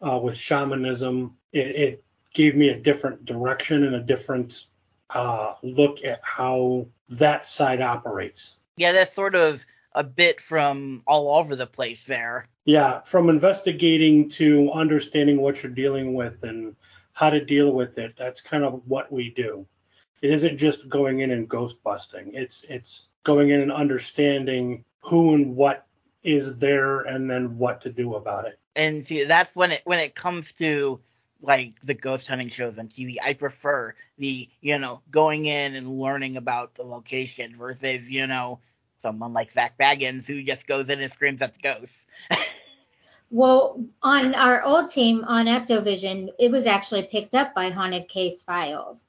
[0.00, 4.66] uh, with shamanism, it, it gave me a different direction and a different
[5.10, 8.58] uh, look at how that side operates.
[8.76, 12.46] Yeah, that's sort of a bit from all over the place there.
[12.64, 16.76] Yeah, from investigating to understanding what you're dealing with and
[17.12, 18.14] how to deal with it.
[18.18, 19.66] That's kind of what we do.
[20.20, 22.34] It isn't just going in and ghost busting.
[22.34, 25.86] It's it's going in and understanding who and what
[26.22, 28.58] is there and then what to do about it.
[28.76, 31.00] And see, that's when it when it comes to
[31.42, 35.98] like the ghost hunting shows on TV, I prefer the you know going in and
[35.98, 38.60] learning about the location versus you know
[39.02, 42.06] someone like Zak Bagans who just goes in and screams at the ghosts.
[43.30, 48.42] Well, on our old team on Ectovision, it was actually picked up by Haunted Case
[48.42, 49.04] Files,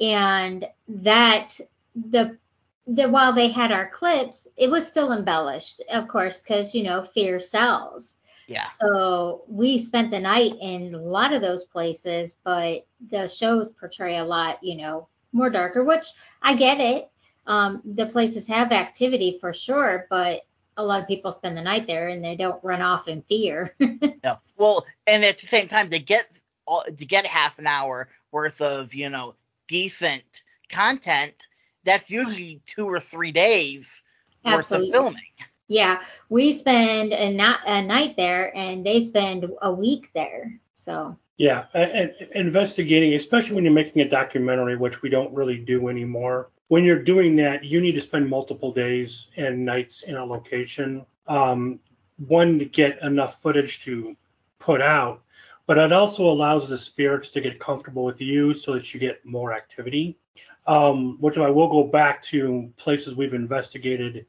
[0.00, 1.60] and that
[1.94, 2.38] the
[2.86, 7.02] the while they had our clips, it was still embellished, of course, because you know
[7.02, 8.14] fear sells.
[8.48, 8.64] Yeah.
[8.64, 14.16] So we spent the night in a lot of those places, but the shows portray
[14.16, 16.06] a lot, you know, more darker, which
[16.42, 17.10] I get it.
[17.46, 20.46] Um, the places have activity for sure, but
[20.78, 23.74] a lot of people spend the night there and they don't run off in fear.
[24.24, 24.38] No.
[24.56, 26.26] Well, and at the same time, to get
[26.66, 29.34] all- to get half an hour worth of you know
[29.68, 31.46] decent content,
[31.84, 34.02] that's usually two or three days
[34.44, 34.90] worth of Absolutely.
[34.90, 35.22] filming.
[35.68, 36.00] Yeah,
[36.30, 40.58] we spend a, na- a night there and they spend a week there.
[40.74, 45.88] So Yeah, and investigating, especially when you're making a documentary, which we don't really do
[45.88, 46.48] anymore.
[46.68, 51.04] When you're doing that, you need to spend multiple days and nights in a location.
[51.26, 51.80] Um,
[52.26, 54.16] one to get enough footage to
[54.58, 55.22] put out,
[55.66, 59.24] but it also allows the spirits to get comfortable with you, so that you get
[59.24, 60.18] more activity.
[60.66, 64.26] Um, which I will go back to places we've investigated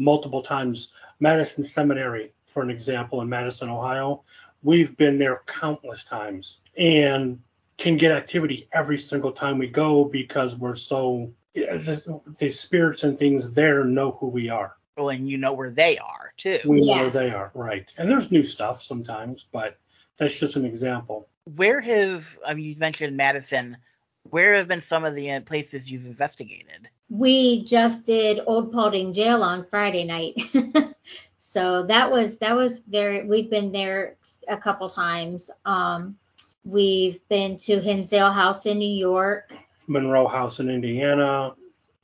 [0.00, 0.90] multiple times.
[1.20, 4.24] Madison Seminary, for an example, in Madison, Ohio
[4.62, 7.40] we've been there countless times and
[7.78, 13.18] can get activity every single time we go because we're so the, the spirits and
[13.18, 14.76] things there know who we are.
[14.96, 16.60] Well, and you know where they are too.
[16.64, 17.90] We know where they are, right?
[17.96, 19.78] And there's new stuff sometimes, but
[20.18, 21.28] that's just an example.
[21.44, 23.78] Where have I mean you mentioned Madison?
[24.24, 26.88] Where have been some of the uh, places you've investigated?
[27.10, 30.40] We just did Old Paulding Jail on Friday night.
[31.40, 34.16] so that was that was very we've been there
[34.48, 35.50] a couple times.
[35.66, 36.16] Um
[36.64, 39.52] we've been to Hinsdale House in New York,
[39.86, 41.54] Monroe House in Indiana.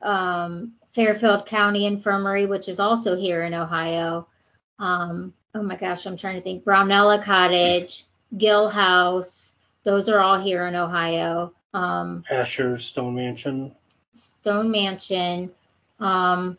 [0.03, 4.27] um, Fairfield County Infirmary, which is also here in Ohio.
[4.79, 6.65] Um, oh my gosh, I'm trying to think.
[6.65, 8.05] Brownella Cottage,
[8.37, 9.55] Gill House,
[9.85, 11.53] those are all here in Ohio.
[11.75, 13.75] Um, Asher Stone Mansion.
[14.47, 15.51] Stone Mansion.
[15.99, 16.57] Um,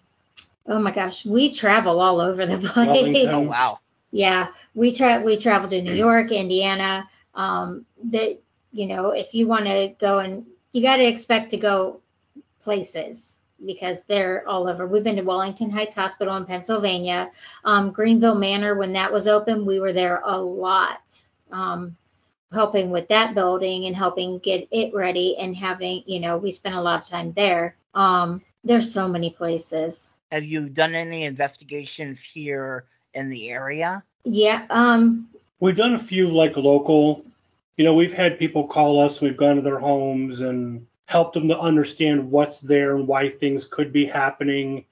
[0.66, 3.26] oh my gosh, we travel all over the place.
[3.30, 3.80] Oh wow.
[4.12, 7.10] Yeah, we tra- we travel to New York, Indiana.
[7.34, 8.40] Um, that
[8.74, 12.02] you know, if you want to go and you got to expect to go
[12.60, 14.86] places because they're all over.
[14.86, 17.32] We've been to Wellington Heights Hospital in Pennsylvania,
[17.64, 19.66] um, Greenville Manor when that was open.
[19.66, 21.24] We were there a lot,
[21.54, 21.96] um,
[22.52, 26.76] helping with that building and helping get it ready and having, you know, we spent
[26.76, 27.76] a lot of time there.
[27.94, 30.14] Um, there's so many places.
[30.32, 34.04] Have you done any investigations here in the area?
[34.24, 34.66] Yeah.
[34.70, 35.30] Um,
[35.60, 37.26] We've done a few like local.
[37.78, 39.22] You know, we've had people call us.
[39.22, 43.66] We've gone to their homes and helped them to understand what's there and why things
[43.66, 44.86] could be happening.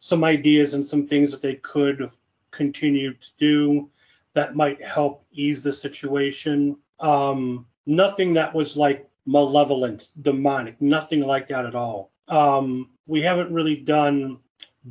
[0.00, 2.08] Some ideas and some things that they could
[2.50, 3.90] continue to do
[4.34, 6.76] that might help ease the situation.
[7.02, 12.10] Um, nothing that was like malevolent, demonic, nothing like that at all.
[12.28, 14.38] Um, we haven't really done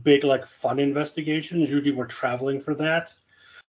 [0.03, 1.69] big like fun investigations.
[1.69, 3.13] Usually we're traveling for that.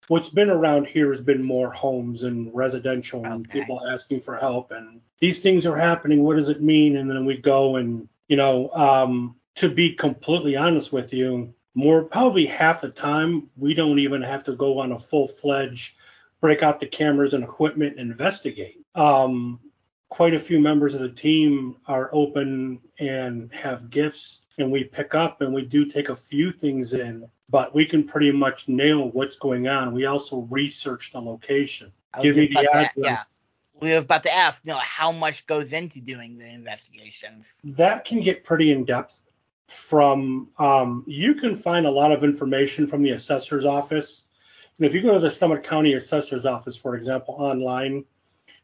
[0.10, 4.72] What's been around here has been more homes and residential and people asking for help
[4.72, 6.24] and these things are happening.
[6.24, 6.98] What does it mean?
[6.98, 12.04] And then we go and you know, um, to be completely honest with you, more
[12.04, 15.96] probably half the time we don't even have to go on a full fledged
[16.44, 18.86] break out the cameras and equipment and investigate.
[18.96, 19.62] Um,
[20.10, 25.16] quite a few members of the team are open and have gifts and we pick
[25.16, 29.10] up and we do take a few things in but we can pretty much nail
[29.12, 31.92] what's going on we also research the location
[32.22, 32.94] Give you the address.
[32.98, 33.24] yeah.
[33.82, 37.46] We were about to ask, you know, how much goes into doing the investigations.
[37.64, 39.20] that can get pretty in depth
[39.68, 44.26] from um, you can find a lot of information from the assessor's office
[44.78, 48.04] and if you go to the summit county assessor's office for example online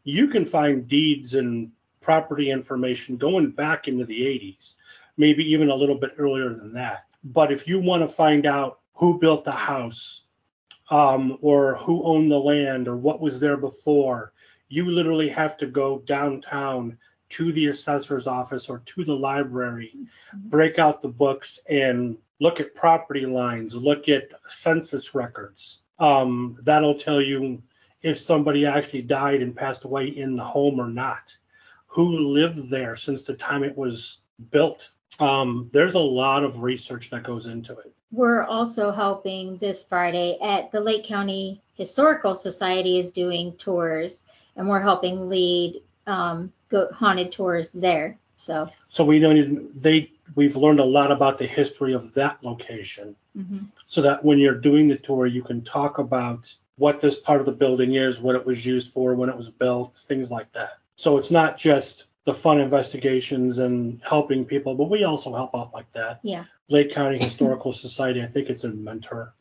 [0.04, 4.76] you can find deeds and property information going back into the 80s
[5.18, 8.80] maybe even a little bit earlier than that but if you want to find out
[8.94, 10.24] who built the house
[10.92, 14.34] um, or who owned the land or what was there before
[14.70, 16.98] you literally have to go downtown
[17.30, 19.94] to the assessor's office or to the library,
[20.34, 25.82] break out the books and look at property lines, look at census records.
[26.00, 27.62] Um, that'll tell you
[28.02, 31.36] if somebody actually died and passed away in the home or not,
[31.88, 34.20] who lived there since the time it was
[34.52, 34.92] built.
[35.20, 37.94] Um, there's a lot of research that goes into it.
[38.12, 44.24] we're also helping this Friday at the Lake County Historical Society is doing tours,
[44.56, 46.52] and we're helping lead um,
[46.94, 48.18] haunted tours there.
[48.36, 52.42] So, So we don't even, they we've learned a lot about the history of that
[52.44, 53.16] location.
[53.40, 53.72] Mhm.
[53.88, 57.46] so that when you're doing the tour, you can talk about what this part of
[57.46, 60.78] the building is, what it was used for, when it was built, things like that.
[60.96, 65.74] So it's not just the fun investigations and helping people, but we also help out
[65.74, 66.20] like that.
[66.24, 69.34] yeah, Lake County Historical Society, I think it's in Mentor,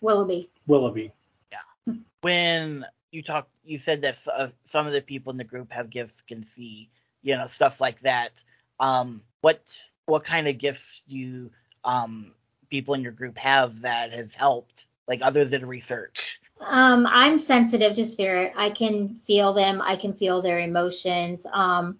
[0.00, 0.50] Willoughby.
[0.66, 1.12] Willoughby.
[1.50, 1.94] Yeah.
[2.22, 5.90] when you talk, you said that uh, some of the people in the group have
[5.90, 6.90] gifts can see,
[7.22, 8.42] you know, stuff like that.
[8.78, 11.50] Um, what what kind of gifts do you
[11.84, 12.32] um
[12.74, 16.40] people in your group have that has helped, like other than research?
[16.60, 18.52] Um, I'm sensitive to spirit.
[18.56, 19.80] I can feel them.
[19.80, 21.46] I can feel their emotions.
[21.52, 21.98] Um,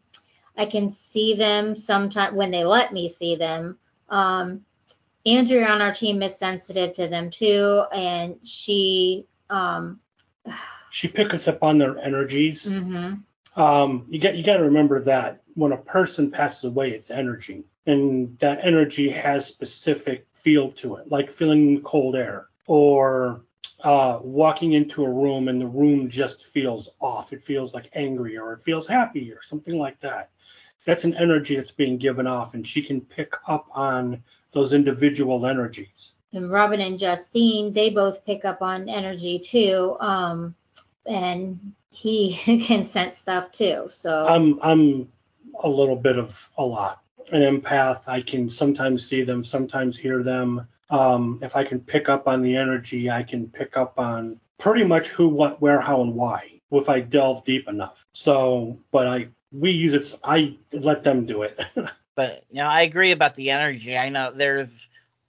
[0.56, 3.78] I can see them sometimes when they let me see them.
[4.08, 4.64] Um,
[5.24, 9.26] Andrea on our team is sensitive to them too, and she.
[9.50, 10.00] Um,
[10.90, 12.66] She picks up on their energies.
[12.66, 13.22] mhm.
[13.56, 17.64] um, you got you got to remember that when a person passes away, it's energy,
[17.86, 23.40] and that energy has specific feel to it, like feeling cold air or
[23.82, 27.32] uh, walking into a room and the room just feels off.
[27.32, 30.30] It feels like angry or it feels happy or something like that.
[30.84, 34.22] That's an energy that's being given off, and she can pick up on
[34.52, 36.12] those individual energies.
[36.34, 39.96] and Robin and Justine, they both pick up on energy too.
[39.98, 40.54] Um,
[41.06, 43.84] and he can sense stuff too.
[43.88, 45.08] So I'm I'm
[45.62, 47.03] a little bit of a lot.
[47.32, 48.06] An empath.
[48.06, 50.66] I can sometimes see them, sometimes hear them.
[50.90, 54.84] Um, if I can pick up on the energy, I can pick up on pretty
[54.84, 58.04] much who, what, where, how, and why if I delve deep enough.
[58.12, 60.18] So, but I we use it.
[60.24, 61.60] I let them do it.
[62.16, 63.98] But you know, I agree about the energy.
[63.98, 64.70] I know there's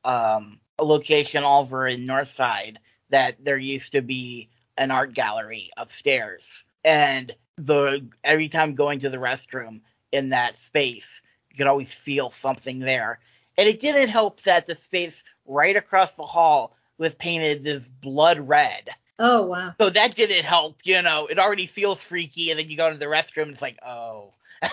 [0.03, 2.77] um, a location over in Northside
[3.09, 9.09] that there used to be an art gallery upstairs, and the every time going to
[9.09, 9.81] the restroom
[10.11, 11.23] in that space,
[11.55, 13.19] you could always feel something there.
[13.57, 18.39] And it didn't help that the space right across the hall was painted this blood
[18.39, 18.89] red.
[19.17, 19.73] Oh wow.
[19.79, 21.27] So that didn't help, you know.
[21.27, 24.33] It already feels freaky, and then you go to the restroom, and it's like, oh.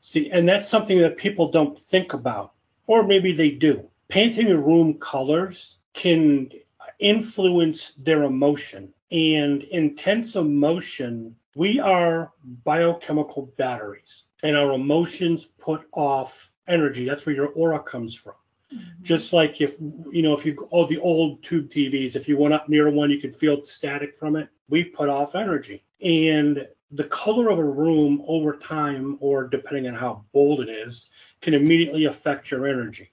[0.00, 2.52] See, and that's something that people don't think about,
[2.86, 3.88] or maybe they do.
[4.08, 6.50] Painting a room colors can
[6.98, 12.32] influence their emotion, and intense emotion, we are
[12.64, 17.04] biochemical batteries, and our emotions put off energy.
[17.04, 18.34] That's where your aura comes from.
[18.72, 19.02] Mm-hmm.
[19.02, 22.54] Just like if you know if you oh the old tube TVs, if you went
[22.54, 24.48] up near one, you could feel static from it.
[24.68, 29.94] We put off energy, and the color of a room over time, or depending on
[29.94, 31.08] how bold it is,
[31.40, 33.10] can immediately affect your energy.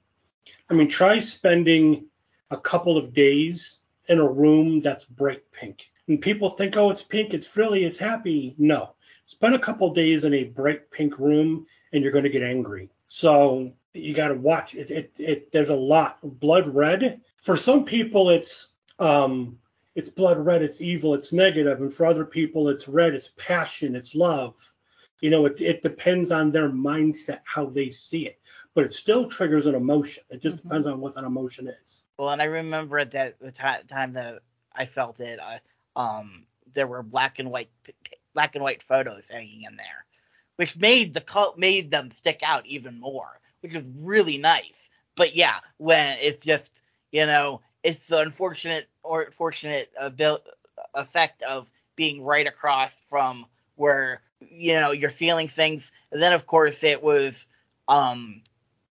[0.70, 2.06] I mean, try spending
[2.52, 5.90] a couple of days in a room that's bright pink.
[6.08, 8.56] And people think, oh, it's pink, it's frilly, it's happy.
[8.58, 8.94] No.
[9.28, 12.44] Spend a couple of days in a bright pink room and you're going to get
[12.44, 12.90] angry.
[13.08, 15.12] So you got to watch it, it.
[15.20, 16.18] It there's a lot.
[16.24, 18.68] Blood red for some people it's
[19.00, 19.60] um
[19.96, 21.82] it's blood red, it's evil, it's negative.
[21.82, 24.56] and for other people it's red, it's passion, it's love.
[25.22, 28.40] You know, it, it depends on their mindset how they see it,
[28.76, 30.24] but it still triggers an emotion.
[30.30, 30.62] It just Mhm.
[30.64, 32.04] depends on what that emotion is.
[32.18, 34.42] Well, and I remember at that the ti- time that
[34.74, 35.60] I felt it, I,
[35.96, 37.94] um, there were black and white p-
[38.38, 40.06] black and white photos hanging in there,
[40.58, 44.92] which made the cult made them stick out even more, which was really nice.
[45.16, 46.80] But yeah, when it's just
[47.12, 50.44] you know it's the unfortunate or fortunate abil-
[50.94, 56.46] effect of being right across from where you know you're feeling things, and then of
[56.46, 57.34] course it was
[57.88, 58.44] um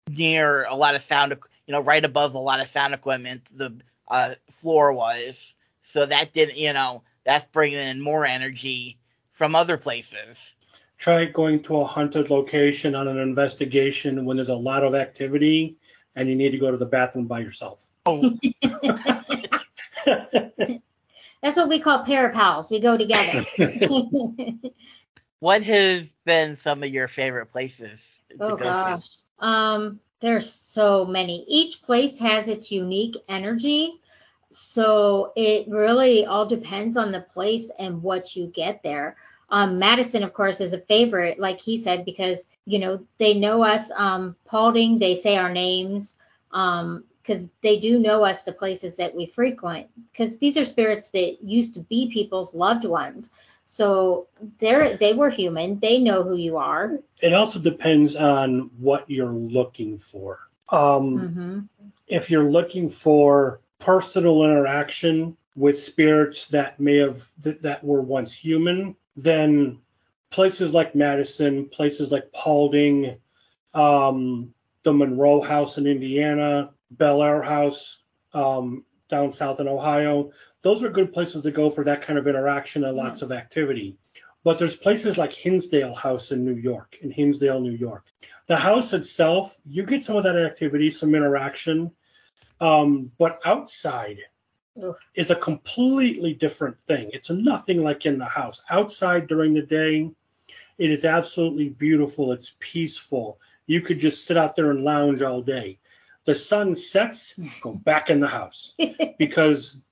[0.09, 1.37] near a lot of sound,
[1.67, 3.77] you know, right above a lot of sound equipment, the
[4.09, 5.55] uh, floor was.
[5.83, 8.99] So that didn't, you know, that's bringing in more energy
[9.35, 10.55] from other places.
[10.97, 15.76] Try going to a haunted location on an investigation when there's a lot of activity
[16.16, 17.87] and you need to go to the bathroom by yourself.
[18.07, 18.39] Oh,
[20.07, 22.70] That's what we call parapals.
[22.70, 23.45] We go together.
[25.41, 29.18] what has been some of your favorite places to oh go gosh.
[29.41, 31.45] Um, there's so many.
[31.49, 34.01] Each place has its unique energy.
[34.55, 39.17] So it really all depends on the place and what you get there.
[39.51, 43.63] Um, Madison, of course, is a favorite, like he said, because you know they know
[43.63, 43.91] us.
[43.95, 46.15] Um, Paulding, they say our names,
[46.53, 51.11] um, because they do know us, the places that we frequent, because these are spirits
[51.11, 53.31] that used to be people's loved ones.
[53.65, 54.29] So
[54.61, 55.81] they're they were human.
[55.81, 56.99] They know who you are.
[57.21, 60.39] it also depends on what you're looking for.
[60.69, 61.59] Um, hmm
[62.07, 68.33] if you're looking for personal interaction with spirits that may have that, that were once
[68.33, 69.79] human, then
[70.31, 73.18] places like Madison, places like Paulding,
[73.72, 74.53] um,
[74.83, 78.01] the Monroe House in Indiana, Bel Air House
[78.33, 82.27] um, down south in Ohio, those are good places to go for that kind of
[82.27, 83.97] interaction and lots of activity.
[84.43, 88.05] But there's places like Hinsdale House in New York, in Hinsdale, New York.
[88.47, 91.93] The house itself, you get some of that activity, some interaction,
[92.61, 94.19] um, but outside
[94.83, 94.97] Oof.
[95.15, 97.11] is a completely different thing.
[97.13, 98.61] It's nothing like in the house.
[98.71, 100.11] Outside during the day,
[100.79, 102.33] it is absolutely beautiful.
[102.33, 103.39] It's peaceful.
[103.67, 105.79] You could just sit out there and lounge all day.
[106.25, 108.75] The sun sets, go back in the house
[109.19, 109.83] because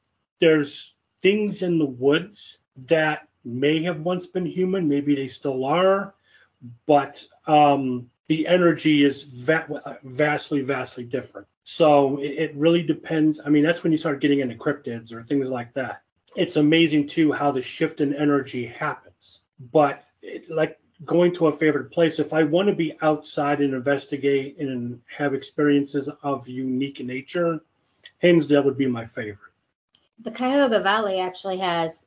[0.41, 2.59] there's things in the woods
[2.89, 6.15] that may have once been human, maybe they still are,
[6.87, 11.47] but um, the energy is va- vastly, vastly different.
[11.75, 13.41] So it, it really depends.
[13.43, 16.03] I mean, that's when you start getting into cryptids or things like that.
[16.37, 19.41] It's amazing too how the shift in energy happens.
[19.73, 23.73] But it, like going to a favorite place, if I want to be outside and
[23.73, 27.61] investigate and have experiences of unique nature,
[28.19, 29.53] Hinsdale would be my favorite.
[30.23, 32.05] the Cuyahoga Valley actually has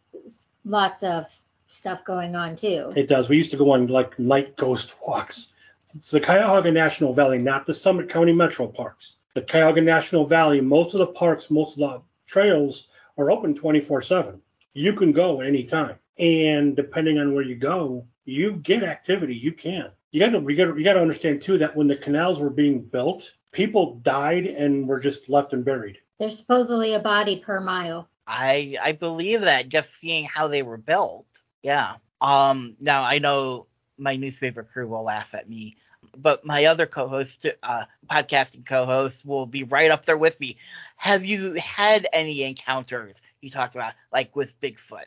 [0.63, 1.25] lots of
[1.67, 2.91] stuff going on too.
[2.95, 3.29] It does.
[3.29, 5.51] We used to go on like night ghost walks.
[5.95, 9.17] It's the Cuyahoga National Valley, not the Summit County Metro Parks.
[9.35, 14.39] The Cuyahoga National Valley, most of the parks, most of the trails are open 24/7.
[14.73, 19.35] You can go at any time, and depending on where you go, you get activity.
[19.35, 19.91] You can.
[20.11, 22.39] You got to you got to you got to understand too that when the canals
[22.39, 25.97] were being built, people died and were just left and buried.
[26.17, 28.07] There's supposedly a body per mile.
[28.25, 31.27] I I believe that just seeing how they were built.
[31.61, 31.95] Yeah.
[32.21, 32.77] Um.
[32.79, 33.67] Now I know
[33.97, 35.75] my newspaper crew will laugh at me,
[36.17, 40.57] but my other co-host, uh, podcasting co-host, will be right up there with me.
[40.97, 45.05] Have you had any encounters you talked about, like with Bigfoot,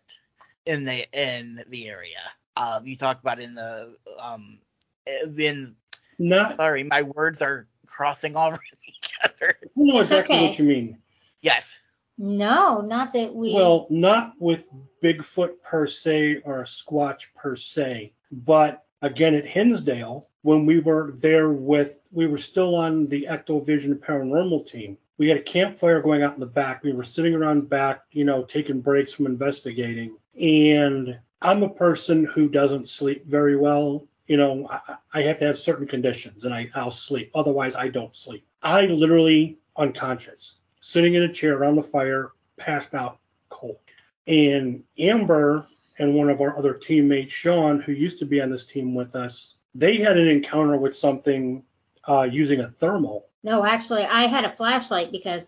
[0.66, 2.20] in the in the area?
[2.58, 4.58] uh, you talked about in the um
[5.06, 5.76] in
[6.18, 9.56] Not sorry, my words are crossing over each other.
[9.62, 10.46] I know exactly okay.
[10.46, 10.98] what you mean.
[11.40, 11.78] Yes.
[12.18, 13.54] No, not that we.
[13.54, 14.64] Well, not with
[15.02, 21.50] Bigfoot per se or Squatch per se, but again at Hinsdale, when we were there
[21.50, 24.96] with, we were still on the Ectovision Paranormal team.
[25.18, 26.82] We had a campfire going out in the back.
[26.82, 30.16] We were sitting around back, you know, taking breaks from investigating.
[30.40, 34.06] And I'm a person who doesn't sleep very well.
[34.26, 37.30] You know, I, I have to have certain conditions and I, I'll sleep.
[37.34, 38.46] Otherwise, I don't sleep.
[38.62, 43.18] I literally unconscious, sitting in a chair around the fire, passed out
[43.48, 43.78] cold.
[44.26, 45.66] And Amber
[45.98, 49.14] and one of our other teammates, Sean, who used to be on this team with
[49.16, 51.62] us, they had an encounter with something
[52.08, 53.26] uh, using a thermal.
[53.42, 55.46] No, actually, I had a flashlight because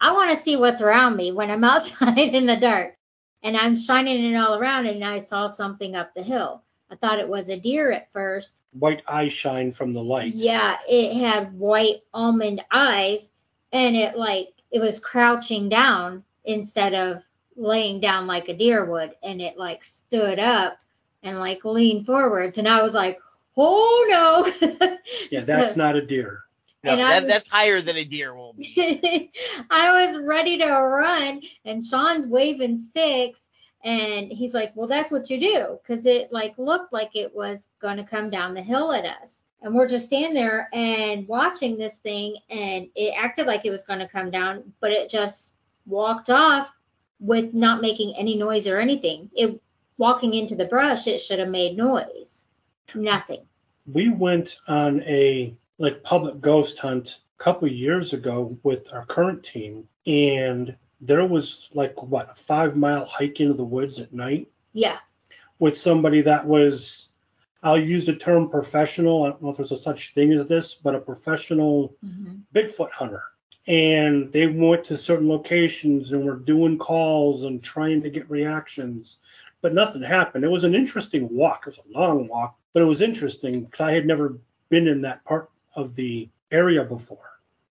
[0.00, 2.96] I want to see what's around me when I'm outside in the dark.
[3.42, 6.62] And I'm shining it all around, and I saw something up the hill.
[6.90, 8.60] I thought it was a deer at first.
[8.72, 10.34] White eye shine from the light.
[10.34, 13.30] Yeah, it had white almond eyes,
[13.72, 17.22] and it like it was crouching down instead of
[17.56, 20.78] laying down like a deer would, and it like stood up
[21.22, 23.20] and like leaned forwards, and I was like,
[23.56, 24.96] oh no.
[25.30, 26.44] Yeah, that's So- not a deer.
[26.82, 29.30] No, And that, was- that's higher than a deer will be.
[29.70, 33.50] I was ready to run, and Sean's waving sticks,
[33.84, 37.68] and he's like, "Well, that's what you do," because it like looked like it was
[37.82, 41.98] gonna come down the hill at us, and we're just standing there and watching this
[41.98, 45.54] thing, and it acted like it was gonna come down, but it just
[45.86, 46.72] walked off
[47.20, 49.30] with not making any noise or anything.
[49.34, 49.60] It
[49.98, 52.44] walking into the brush, it should have made noise.
[52.94, 53.42] Nothing.
[53.86, 59.44] We went on a like public ghost hunt a couple years ago with our current
[59.44, 64.48] team, and there was like what a five mile hike into the woods at night
[64.72, 64.98] Yeah.
[65.58, 67.08] with somebody that was
[67.62, 69.24] I'll use the term professional.
[69.24, 72.36] I don't know if there's a such thing as this, but a professional mm-hmm.
[72.54, 73.22] Bigfoot hunter.
[73.66, 79.18] And they went to certain locations and were doing calls and trying to get reactions,
[79.60, 80.44] but nothing happened.
[80.44, 81.64] It was an interesting walk.
[81.66, 84.38] It was a long walk, but it was interesting because I had never
[84.70, 87.18] been in that part of the area before.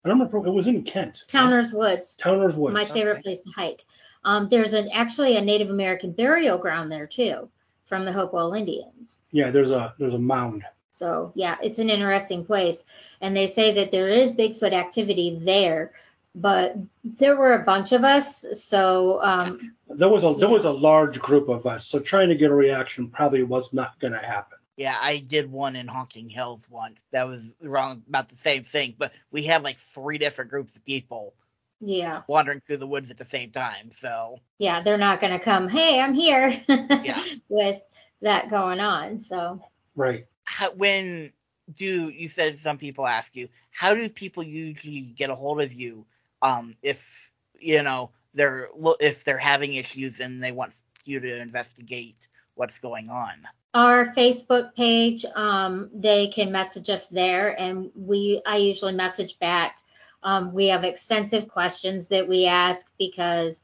[0.06, 0.48] I don't remember.
[0.48, 1.26] It was in Kent.
[1.28, 2.16] Towner's Woods.
[2.16, 2.74] Towner's Woods.
[2.74, 3.22] my favorite Okay.
[3.24, 3.84] place to hike.
[4.24, 7.50] Um, there's an actually a Native American burial ground there too,
[7.86, 9.20] from the Hopewell Indians.
[9.32, 10.64] Yeah, there's a there's a mound.
[11.00, 12.84] So yeah, it's an interesting place,
[13.22, 15.94] and they say that there is Bigfoot activity there,
[16.36, 16.76] but
[17.06, 21.20] there were a bunch of us, so um, There was a there was a large
[21.20, 24.58] group of us, so trying to get a reaction probably was not going to happen.
[24.76, 27.02] Yeah, I did one in Hocking Hills once.
[27.12, 30.84] That was wrong about the same thing, but we had like three different groups of
[30.84, 31.34] people
[31.80, 33.92] yeah, wandering through the woods at the same time.
[34.02, 35.70] So yeah, they're not gonna come.
[35.70, 36.62] Hey, I'm here.
[36.68, 37.24] Yeah.
[37.48, 37.82] With
[38.22, 39.62] that going on, so
[39.96, 40.26] Right.
[40.50, 41.32] How, when
[41.76, 45.72] do you said some people ask you how do people usually get a hold of
[45.72, 46.06] you
[46.42, 48.70] um if you know they're
[49.00, 50.74] if they're having issues and they want
[51.06, 57.60] you to investigate what's going on our Facebook page, um, they can message us there,
[57.60, 59.78] and we I usually message back.
[60.24, 63.62] Um, we have extensive questions that we ask because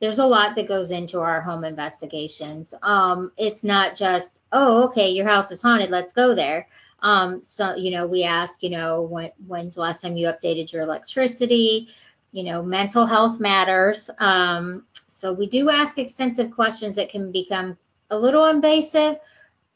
[0.00, 2.72] there's a lot that goes into our home investigations.
[2.82, 6.68] Um, it's not just oh okay your house is haunted let's go there.
[7.00, 10.72] Um, so you know we ask you know when when's the last time you updated
[10.72, 11.88] your electricity,
[12.32, 14.10] you know mental health matters.
[14.18, 17.76] Um, so we do ask extensive questions that can become
[18.10, 19.18] a little invasive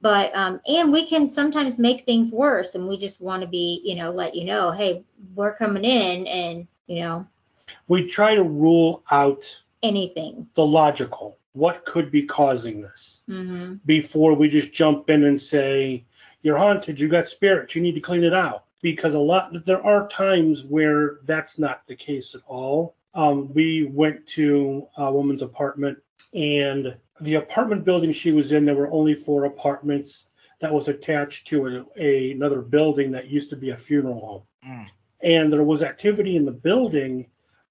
[0.01, 3.81] but um and we can sometimes make things worse and we just want to be
[3.85, 5.05] you know let you know hey
[5.35, 7.27] we're coming in and you know
[7.89, 11.39] We try to rule out anything the logical.
[11.55, 13.21] What could be causing this?
[13.27, 16.05] hmm Before we just jump in and say,
[16.43, 18.65] you're haunted, you got spirits, you need to clean it out.
[18.83, 22.97] Because a lot, there are times where that's not the case at all.
[23.15, 25.99] Um, we went to a woman's apartment,
[26.35, 30.27] and the apartment building she was in, there were only four apartments
[30.61, 34.43] that was attached to a, a, another building that used to be a funeral home.
[34.69, 34.87] Mm.
[35.23, 37.27] And there was activity in the building,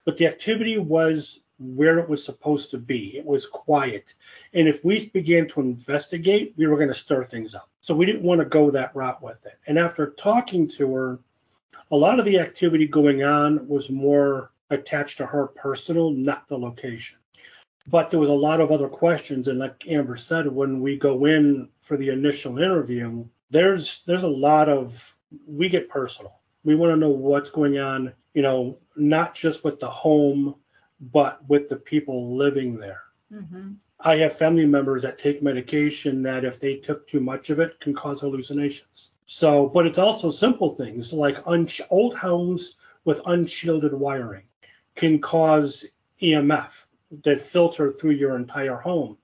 [0.06, 3.18] but the activity was where it was supposed to be.
[3.18, 4.16] It was quiet.
[4.54, 7.70] And if we began to investigate, we were going to stir things up.
[7.82, 9.60] So we didn't want to go that route with it.
[9.68, 11.20] And after talking to her,
[11.92, 16.58] a lot of the activity going on was more attached to her personal, not the
[16.58, 17.20] location.
[17.88, 21.26] But there was a lot of other questions, and like Amber said, when we go
[21.26, 26.40] in for the initial interview, there's there's a lot of we get personal.
[26.64, 30.56] We want to know what's going on, you know, not just with the home,
[31.02, 33.02] but with the people living there.
[33.32, 33.74] hmm
[34.04, 37.80] I have family members that take medication that if they took too much of it
[37.80, 39.12] can cause hallucinations.
[39.28, 42.76] So, but it's also simple things like un- old homes
[43.06, 44.44] with unshielded wiring
[44.96, 45.86] can cause
[46.22, 46.86] EMF
[47.24, 49.18] that filter through your entire home.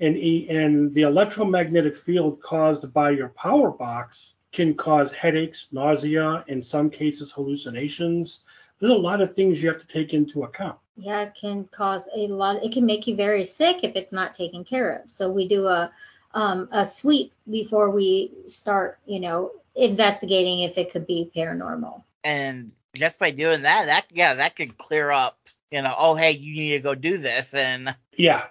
[0.00, 6.44] And, e- and the electromagnetic field caused by your power box can cause headaches, nausea,
[6.48, 8.40] in some cases hallucinations.
[8.78, 10.78] There's a lot of things you have to take into account.
[10.96, 12.62] Yeah, it can cause a lot.
[12.62, 15.10] It can make you very sick if it's not taken care of.
[15.10, 15.90] So we do a
[16.34, 22.02] um, a sweep before we start, you know, investigating if it could be paranormal.
[22.24, 25.38] And just by doing that, that yeah, that could clear up.
[25.70, 28.44] You know, oh hey, you need to go do this, and Yeah,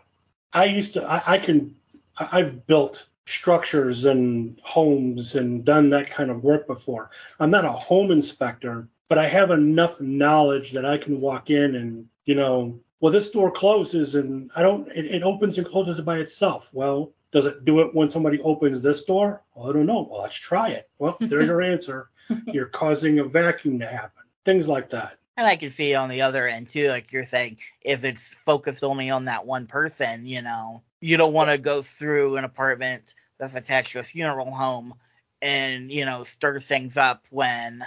[0.54, 1.04] I used to.
[1.04, 1.76] I, I can.
[2.18, 7.12] I- I've built structures and homes and done that kind of work before.
[7.40, 11.76] I'm not a home inspector, but I have enough knowledge that I can walk in
[11.76, 14.88] and you know, well, this door closes and I don't.
[14.96, 16.70] It, it opens and closes by itself.
[16.72, 19.42] Well, does it do it when somebody opens this door?
[19.54, 20.08] Well, I don't know.
[20.10, 20.90] Well, let's try it.
[20.98, 22.10] Well, there's your answer.
[22.48, 24.24] You're causing a vacuum to happen.
[24.46, 25.18] Things like that.
[25.36, 28.84] and I can see on the other end too, like you're saying, if it's focused
[28.84, 33.14] only on that one person, you know, you don't want to go through an apartment
[33.40, 34.94] that's attached to a funeral home
[35.42, 37.84] and you know stir things up when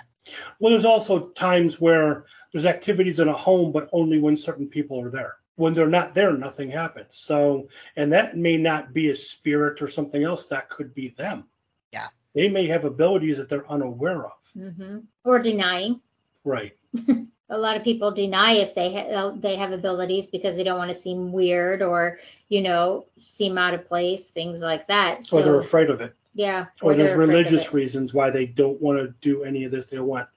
[0.59, 5.01] Well, there's also times where there's activities in a home, but only when certain people
[5.01, 5.39] are there.
[5.57, 7.09] When they're not there, nothing happens.
[7.11, 10.47] So, and that may not be a spirit or something else.
[10.47, 11.45] That could be them.
[11.93, 12.07] Yeah.
[12.33, 14.33] They may have abilities that they're unaware of.
[14.57, 14.99] Mm-hmm.
[15.25, 16.01] Or denying.
[16.45, 16.77] Right.
[17.51, 20.91] A lot of people deny if they ha- they have abilities because they don't want
[20.91, 25.31] to seem weird or you know seem out of place, things like that.
[25.33, 26.15] Or they're afraid of it.
[26.35, 29.73] yeah, Or there's afraid of religious reasons why they don't want to do any of
[29.73, 29.87] this.
[29.87, 30.29] They don't want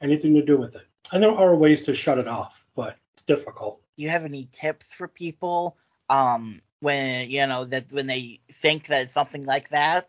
[0.00, 0.86] anything to do with it.
[1.12, 3.80] And there are ways to shut it off, but it's difficult.
[3.96, 5.76] do you have any tips for people
[6.10, 10.06] um when you know that when they think that something like that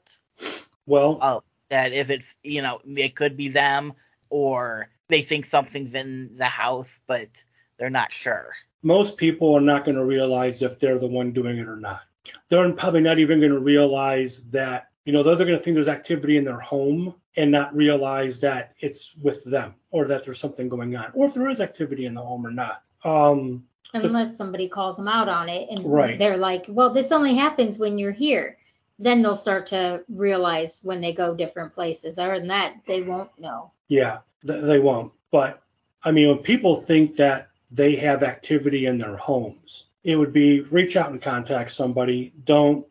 [0.86, 3.94] Well, oh that if it's you know it could be them
[4.30, 7.44] or they think something's in the house but
[7.78, 11.58] they're not sure most people are not going to realize if they're the one doing
[11.58, 12.02] it or not.
[12.50, 15.88] They're probably not even going to realize that, you know, they're going to think there's
[15.88, 20.68] activity in their home and not realize that it's with them or that there's something
[20.68, 22.82] going on, or if there is activity in the home or not.
[23.06, 23.64] Um,
[23.94, 26.20] unless somebody calls them out on it and Right.
[26.20, 28.58] they're like, well, this only happens when you're here.
[29.00, 32.18] Then they'll start to realize when they go different places.
[32.20, 33.72] Other than that, they won't know.
[33.88, 35.14] yeah, th- they won't.
[35.32, 35.62] But
[36.04, 40.62] I mean, when people think that they have activity in their homes, it would be
[40.62, 42.34] reach out and contact somebody.
[42.46, 42.86] Don't.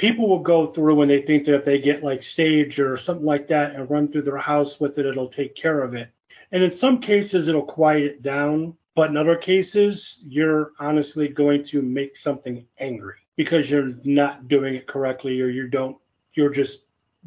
[0.00, 3.26] People will go through when they think that if they get like sage or something
[3.26, 6.10] like that and run through their house with it, it'll take care of it.
[6.52, 8.78] And in some cases, it'll quiet it down.
[8.94, 14.74] But in other cases, you're honestly going to make something angry because you're not doing
[14.74, 15.98] it correctly or you don't,
[16.32, 16.80] you're just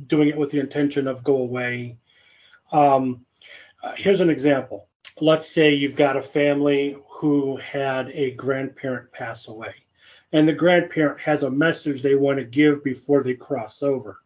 [0.08, 2.00] doing it with the intention of go away.
[2.72, 3.24] Um,
[3.98, 4.88] here's an example.
[5.22, 9.76] Let's say you've got a family who had a grandparent pass away,
[10.34, 14.20] and the grandparent has a message they want to give before they cross over.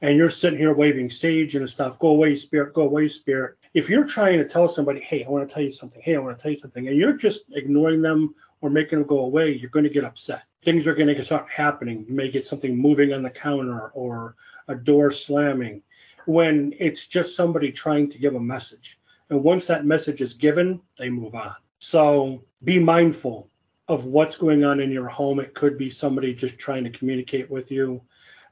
[0.00, 3.58] And you're sitting here waving sage and stuff, go away, spirit, go away, spirit.
[3.74, 6.18] If you're trying to tell somebody, hey, I want to tell you something, hey, I
[6.18, 9.52] want to tell you something, and you're just ignoring them or making them go away,
[9.52, 10.42] you're going to get upset.
[10.62, 12.06] Things are going to start happening.
[12.08, 14.36] You may get something moving on the counter or
[14.68, 15.82] a door slamming
[16.26, 18.98] when it's just somebody trying to give a message.
[19.28, 21.54] And once that message is given, they move on.
[21.78, 23.48] So be mindful
[23.90, 25.40] of what's going on in your home.
[25.40, 28.00] It could be somebody just trying to communicate with you.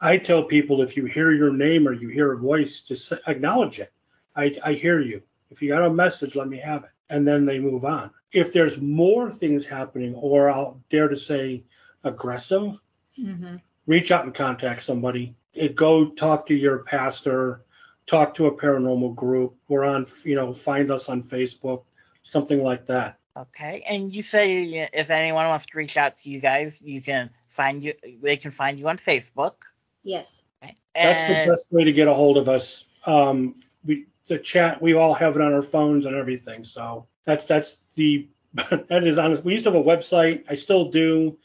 [0.00, 3.78] I tell people if you hear your name or you hear a voice, just acknowledge
[3.78, 3.92] it.
[4.34, 5.22] I, I hear you.
[5.50, 6.90] If you got a message, let me have it.
[7.08, 8.10] And then they move on.
[8.32, 11.62] If there's more things happening, or I'll dare to say
[12.02, 12.76] aggressive,
[13.16, 15.34] hmm reach out and contact somebody.
[15.54, 17.64] It, go talk to your pastor,
[18.06, 19.54] talk to a paranormal group.
[19.68, 21.84] We're on, you know, find us on Facebook,
[22.22, 23.17] something like that.
[23.38, 27.30] Okay and you say if anyone wants to reach out to you guys you can
[27.48, 29.54] find you they can find you on facebook
[30.02, 30.42] Yes.
[30.62, 30.76] okay?
[30.94, 32.84] That's and the best way to get a hold of us.
[33.04, 36.64] Um, we the chat, we all have it on our phones and everything.
[36.64, 39.44] So that's that's the that is honest.
[39.44, 40.44] We used to have a website.
[40.48, 41.38] I still do,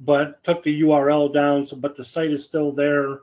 [0.00, 1.66] but took the URL down.
[1.66, 3.20] So but the site is still there.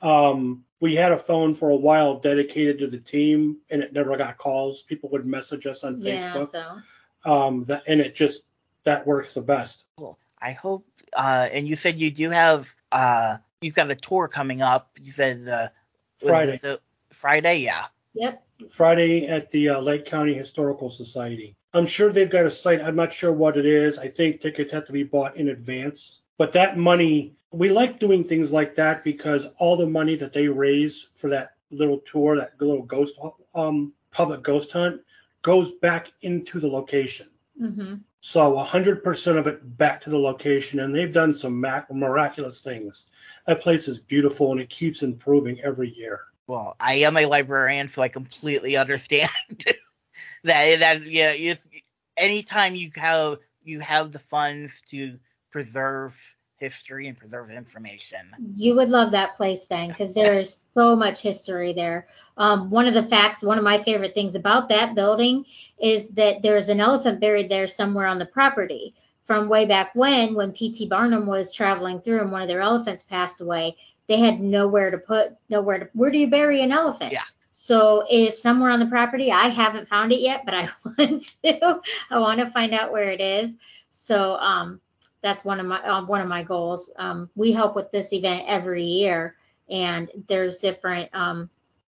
[0.00, 4.16] Um, we had a phone for a while dedicated to the team, and it never
[4.16, 4.82] got calls.
[4.82, 6.34] People would message us on Yeah.
[6.34, 6.48] Facebook.
[6.50, 6.78] So
[7.24, 8.42] um, that, and it just
[8.84, 9.84] that works the best.
[9.96, 10.18] Cool.
[10.40, 10.86] I hope.
[11.12, 12.68] Uh, and you said you do have.
[12.90, 14.90] Uh, you've got a tour coming up.
[15.00, 15.68] You said uh,
[16.18, 17.86] Friday, the- Friday, yeah.
[18.14, 18.44] yep.
[18.70, 21.56] Friday at the uh, Lake County Historical Society.
[21.74, 22.82] I'm sure they've got a site.
[22.82, 23.98] I'm not sure what it is.
[23.98, 26.20] I think tickets have to be bought in advance.
[26.36, 30.48] But that money, we like doing things like that because all the money that they
[30.48, 33.14] raise for that little tour, that little ghost
[33.54, 35.00] um public ghost hunt,
[35.42, 37.28] goes back into the location.
[37.58, 42.60] hmm So 100% of it back to the location, and they've done some mac- miraculous
[42.60, 43.06] things.
[43.46, 46.20] That place is beautiful, and it keeps improving every year.
[46.46, 49.30] Well, I am a librarian, so I completely understand
[50.44, 50.80] that.
[50.80, 51.56] That you know, you,
[52.16, 55.18] anytime you have you have the funds to
[55.50, 56.14] preserve
[56.62, 58.20] history and preserve information.
[58.54, 62.06] You would love that place, Ben, because there's so much history there.
[62.36, 65.44] Um, one of the facts, one of my favorite things about that building
[65.80, 68.94] is that there's an elephant buried there somewhere on the property
[69.24, 70.86] from way back when, when P.T.
[70.86, 73.76] Barnum was traveling through and one of their elephants passed away.
[74.06, 77.12] They had nowhere to put, nowhere to, where do you bury an elephant?
[77.12, 77.24] Yeah.
[77.50, 79.32] So it is somewhere on the property.
[79.32, 81.80] I haven't found it yet, but I want to.
[82.08, 83.56] I want to find out where it is.
[83.90, 84.80] So um,
[85.22, 86.90] that's one of my uh, one of my goals.
[86.96, 89.36] Um, we help with this event every year,
[89.70, 91.48] and there's different um,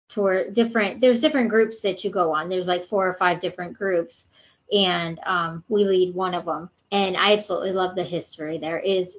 [0.10, 2.50] tour different there's different groups that you go on.
[2.50, 4.28] There's like four or five different groups,
[4.72, 6.70] and um, we lead one of them.
[6.92, 8.58] And I absolutely love the history.
[8.58, 9.16] There is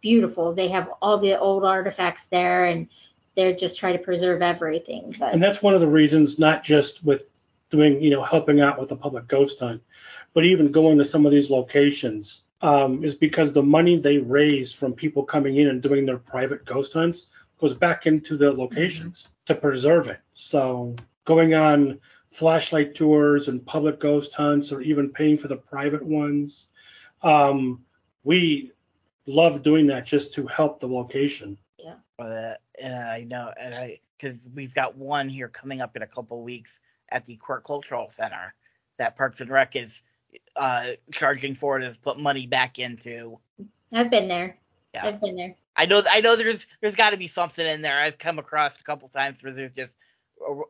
[0.00, 0.54] beautiful.
[0.54, 2.88] They have all the old artifacts there, and
[3.34, 5.14] they're just trying to preserve everything.
[5.18, 7.30] But And that's one of the reasons, not just with
[7.70, 9.82] doing, you know, helping out with the public ghost hunt,
[10.34, 14.72] but even going to some of these locations, um, is because the money they raise
[14.72, 17.28] from people coming in and doing their private ghost hunts
[17.60, 20.20] goes back into the locations to preserve it.
[20.34, 22.00] So going on
[22.30, 26.66] flashlight tours and public ghost hunts, or even paying for the private ones,
[27.22, 27.84] um,
[28.24, 28.72] we
[29.26, 31.58] love doing that just to help the location.
[32.18, 36.06] Uh, and I know, and I because we've got one here coming up in a
[36.06, 36.80] couple weeks
[37.10, 38.54] at the Quirk Cultural Center
[38.98, 40.02] that Parks and Rec is
[40.56, 43.38] uh, charging for to put money back into.
[43.92, 44.56] I've been there.
[44.94, 45.06] Yeah.
[45.06, 45.54] I've been there.
[45.76, 48.00] I know, I know, there's there's got to be something in there.
[48.00, 49.94] I've come across a couple times where there's just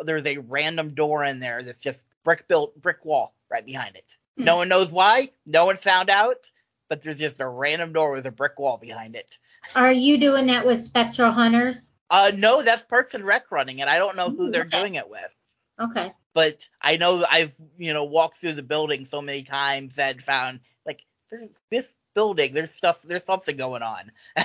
[0.05, 4.17] there's a random door in there that's just brick built brick wall right behind it.
[4.37, 4.45] Hmm.
[4.45, 5.31] No one knows why.
[5.47, 6.51] No one found out,
[6.89, 9.39] but there's just a random door with a brick wall behind it.
[9.75, 11.91] Are you doing that with Spectral Hunters?
[12.11, 13.89] Uh, no, that's Parks and Rec running it.
[13.89, 14.81] I don't know who Ooh, they're okay.
[14.81, 15.38] doing it with.
[15.81, 16.13] Okay.
[16.35, 20.61] but I know I've you know walked through the building so many times and found
[20.87, 24.11] like there's this building there's stuff there's something going on.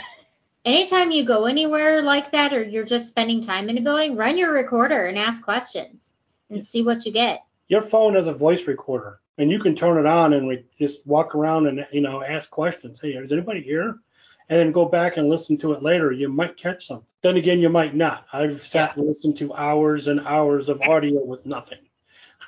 [0.66, 4.38] Anytime you go anywhere like that or you're just spending time in a building, run
[4.38, 6.14] your recorder and ask questions
[6.50, 7.44] and see what you get.
[7.68, 11.06] Your phone has a voice recorder, and you can turn it on and we just
[11.06, 13.02] walk around and you know ask questions.
[13.02, 14.00] Hey, is anybody here?
[14.50, 16.12] And then go back and listen to it later.
[16.12, 17.08] You might catch something.
[17.22, 18.26] Then again, you might not.
[18.34, 21.80] I've sat and listened to hours and hours of audio with nothing.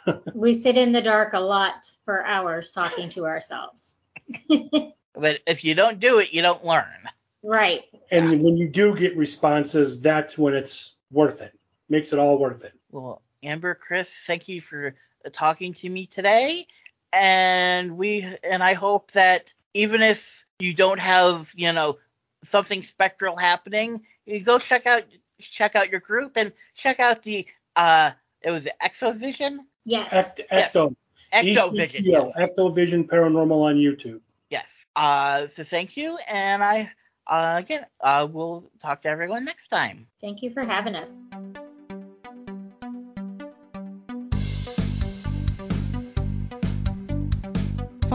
[0.36, 4.00] We sit in the dark a lot for hours talking to ourselves.
[5.18, 7.10] But if you don't do it, you don't learn.
[7.42, 7.84] Right.
[8.12, 11.58] And when you do get responses, that's when it's worth it.
[11.90, 12.74] Makes it all worth it.
[12.92, 16.68] Well, Amber, Chris, thank you for uh, talking to me today,
[17.14, 21.98] and we and I hope that even if you don't have you know
[22.44, 25.04] something spectral happening, you go check out
[25.40, 27.46] check out your group and check out the
[27.76, 30.12] uh it was Exovision Yes.
[30.14, 30.74] Ect- Yes.
[30.74, 30.96] Ecto.
[31.34, 32.04] Ectovision.
[32.04, 32.36] ECPL, Yes.
[32.38, 34.22] Ectovision Paranormal on YouTube.
[34.50, 34.86] yes.
[34.96, 36.92] Uh, so thank you, and I
[37.28, 40.08] uh, again uh, we'll talk to everyone next time.
[40.22, 41.22] Thank you for having us.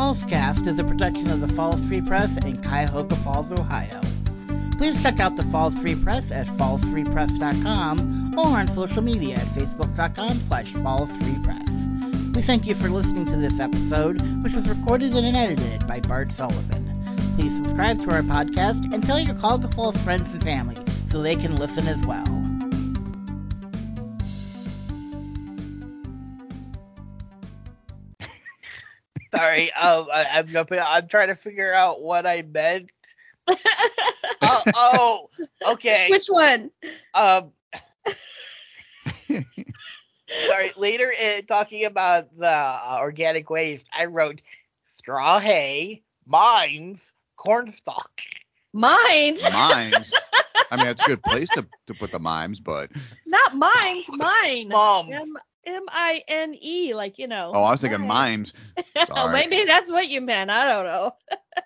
[0.01, 4.01] Fallscast is a production of the Falls Free Press in Cuyahoga Falls, Ohio.
[4.79, 10.41] Please check out the Falls Free Press at fallsfreepress.com or on social media at facebook.com
[10.41, 12.35] slash fallsfreepress.
[12.35, 16.33] We thank you for listening to this episode, which was recorded and edited by Bart
[16.33, 17.35] Sullivan.
[17.37, 20.79] Please subscribe to our podcast and tell your to Falls friends and family
[21.11, 22.40] so they can listen as well.
[29.41, 30.81] Sorry, um, I, I'm jumping.
[30.85, 32.91] I'm trying to figure out what I meant.
[34.43, 35.31] oh, oh,
[35.67, 36.09] okay.
[36.11, 36.71] Which one?
[37.15, 37.53] Um,
[40.47, 40.73] sorry.
[40.77, 44.43] Later, in talking about the uh, organic waste, I wrote
[44.87, 48.21] straw hay, mines, cornstalk.
[48.75, 49.43] Mines.
[49.43, 50.13] Mines.
[50.71, 52.91] I mean, it's a good place to, to put the mimes, but
[53.27, 54.05] Not mines.
[54.11, 54.69] Mine.
[54.69, 55.13] Moms.
[55.13, 57.53] M M I N E, like you know.
[57.55, 58.53] oh, I was thinking mimes.
[59.31, 60.51] Maybe that's what you meant.
[60.51, 61.13] I don't know.